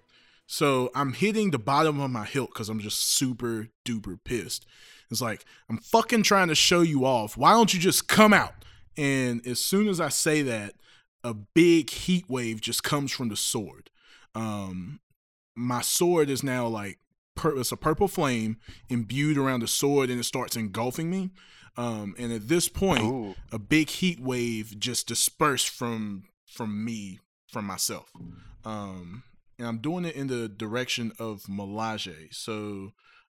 [0.48, 4.66] So I'm hitting the bottom of my hilt because I'm just super duper pissed.
[5.12, 7.38] It's like I'm fucking trying to show you off.
[7.38, 8.54] Why don't you just come out?
[8.98, 10.74] And as soon as I say that,
[11.24, 13.90] a big heat wave just comes from the sword.
[14.36, 15.00] Um,
[15.56, 17.00] my sword is now like
[17.36, 18.58] pur- it's a purple flame
[18.90, 21.32] imbued around the sword, and it starts engulfing me.
[21.78, 23.36] Um, and at this point, Ooh.
[23.52, 28.10] a big heat wave just dispersed from from me from myself.
[28.64, 29.24] Um,
[29.60, 32.34] and I'm doing it in the direction of Melage.
[32.34, 32.92] So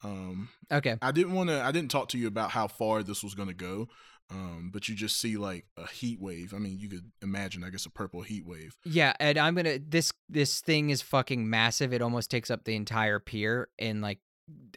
[0.04, 0.96] um, Okay.
[1.00, 1.62] I didn't want to.
[1.62, 3.88] I didn't talk to you about how far this was going to go.
[4.28, 6.52] Um, but you just see like a heat wave.
[6.52, 8.76] I mean, you could imagine, I guess, a purple heat wave.
[8.84, 11.92] Yeah, and I'm gonna this this thing is fucking massive.
[11.92, 14.18] It almost takes up the entire pier, and like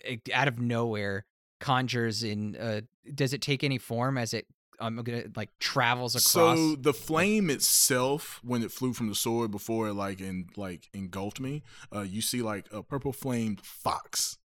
[0.04, 1.26] it, out of nowhere
[1.60, 2.56] conjures in.
[2.56, 2.82] Uh,
[3.14, 4.46] does it take any form as it?
[4.80, 6.58] I'm gonna like travels across.
[6.58, 10.90] So the flame itself, when it flew from the sword before it like and like
[10.94, 14.38] engulfed me, uh, you see like a purple flamed fox.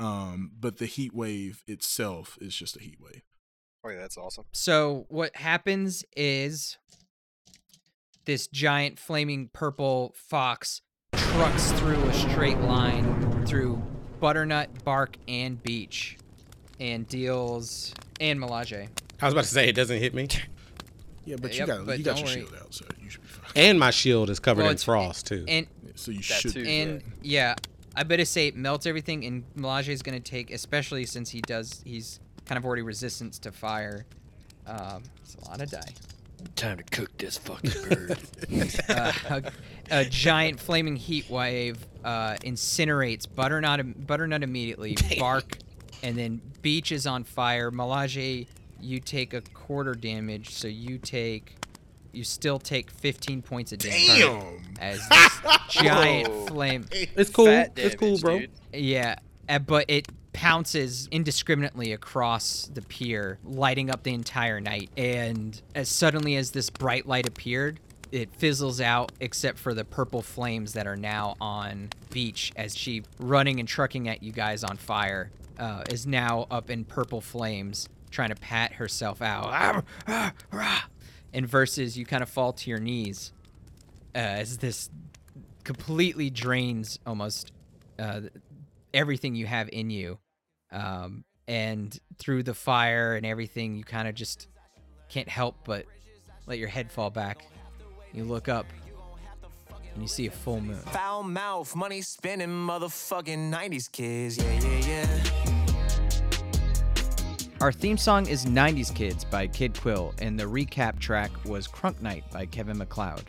[0.00, 3.22] Um, but the heat wave itself is just a heat wave.
[3.84, 4.44] Oh, okay, that's awesome.
[4.52, 6.76] So what happens is
[8.24, 10.82] this giant flaming purple fox
[11.14, 13.82] trucks through a straight line through
[14.20, 16.18] butternut, bark, and Beech,
[16.78, 18.88] and deals and Melage.
[19.22, 20.28] I was about to say it doesn't hit me.
[21.24, 22.46] Yeah, but Yep, you got but you got don't your worry.
[22.50, 23.50] shield out, so you should be fine.
[23.54, 25.44] And my shield is covered Well, in it's- frost too.
[25.48, 26.52] And So you should.
[26.52, 26.62] too.
[26.64, 27.54] and yeah,
[27.94, 29.24] I better say it melts everything.
[29.26, 32.20] And Melage is gonna take, especially since he does, he's
[32.50, 34.04] kind of already resistance to fire.
[34.66, 35.94] Um, it's a lot of die.
[36.56, 38.18] Time to cook this fucking bird.
[38.88, 39.42] uh, a,
[39.92, 45.58] a giant flaming heat wave uh, incinerates butternut butternut immediately bark
[46.02, 48.48] and then Beech is on fire Melage
[48.80, 51.54] you take a quarter damage so you take
[52.12, 54.62] you still take 15 points of damage Damn.
[54.80, 57.46] as this giant flame it's cool.
[57.46, 58.40] Fat It's cool, bro.
[58.40, 58.50] dude.
[58.72, 59.16] yeah,
[59.48, 60.08] uh, but it
[60.40, 64.88] pounces indiscriminately across the pier, lighting up the entire night.
[64.96, 67.78] And as suddenly as this bright light appeared,
[68.10, 73.02] it fizzles out except for the purple flames that are now on Beech as she
[73.18, 77.86] running and trucking at you guys on fire uh, is now up in purple flames
[78.10, 79.84] trying to pat herself out
[81.34, 83.34] and versus you kind of fall to your knees
[84.14, 84.88] uh, as this
[85.64, 87.52] completely drains almost
[87.98, 88.22] uh,
[88.94, 90.18] everything you have in you.
[90.72, 94.48] Um, and through the fire and everything, you kind of just
[95.08, 95.86] can't help but
[96.46, 97.46] let your head fall back.
[98.12, 98.66] You look up
[99.92, 100.76] and you see a full moon.
[100.76, 104.38] Foul mouth, money spending motherfucking 90s kids.
[104.38, 105.40] Yeah, yeah, yeah.
[107.60, 112.00] Our theme song is 90s Kids by Kid Quill, and the recap track was Crunk
[112.00, 113.24] Knight by Kevin MacLeod.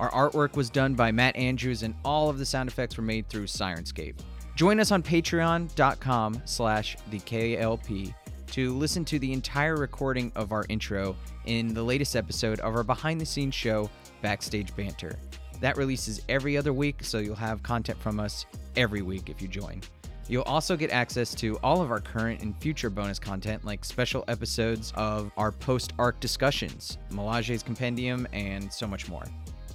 [0.00, 3.28] Our artwork was done by Matt Andrews, and all of the sound effects were made
[3.28, 4.14] through Syrinscape.
[4.58, 8.12] Join us on patreon.com slash the KLP
[8.48, 11.14] to listen to the entire recording of our intro
[11.46, 13.88] in the latest episode of our behind-the-scenes show,
[14.20, 15.16] Backstage Banter.
[15.60, 19.46] That releases every other week, so you'll have content from us every week if you
[19.46, 19.80] join.
[20.26, 24.24] You'll also get access to all of our current and future bonus content, like special
[24.26, 29.22] episodes of our post arc discussions, Melage's Compendium, and so much more.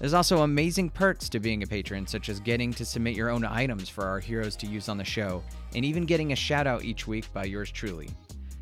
[0.03, 3.45] There's also amazing perks to being a patron, such as getting to submit your own
[3.45, 5.41] items for our heroes to use on the show,
[5.75, 8.09] and even getting a shout out each week by yours truly.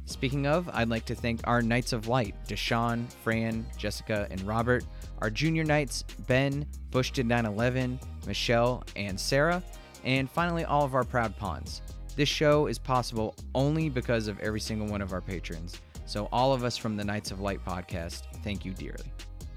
[0.05, 4.85] Speaking of, I'd like to thank our Knights of Light, Deshaun, Fran, Jessica, and Robert,
[5.19, 9.63] our junior knights, Ben, Bush did 911, Michelle, and Sarah,
[10.03, 11.81] and finally all of our proud pawns.
[12.15, 15.81] This show is possible only because of every single one of our patrons.
[16.05, 19.11] So all of us from the Knights of Light podcast, thank you dearly.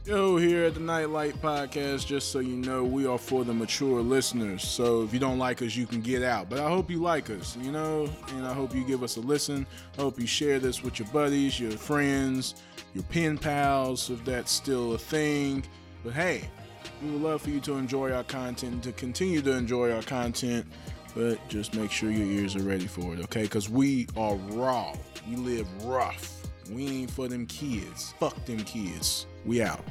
[0.06, 4.02] Yo, here at the Nightlight Podcast, just so you know, we are for the mature
[4.02, 4.62] listeners.
[4.62, 6.50] So if you don't like us, you can get out.
[6.50, 9.20] But I hope you like us, you know, and I hope you give us a
[9.20, 9.66] listen.
[9.96, 12.54] I hope you share this with your buddies, your friends,
[12.92, 15.64] your pen pals, if that's still a thing.
[16.04, 16.50] But hey,
[17.02, 20.66] we would love for you to enjoy our content, to continue to enjoy our content,
[21.14, 23.44] but just make sure your ears are ready for it, okay?
[23.44, 24.94] Because we are raw.
[25.26, 26.33] We live rough.
[26.70, 28.14] We ain't for them kids.
[28.18, 29.26] Fuck them kids.
[29.44, 29.84] We out.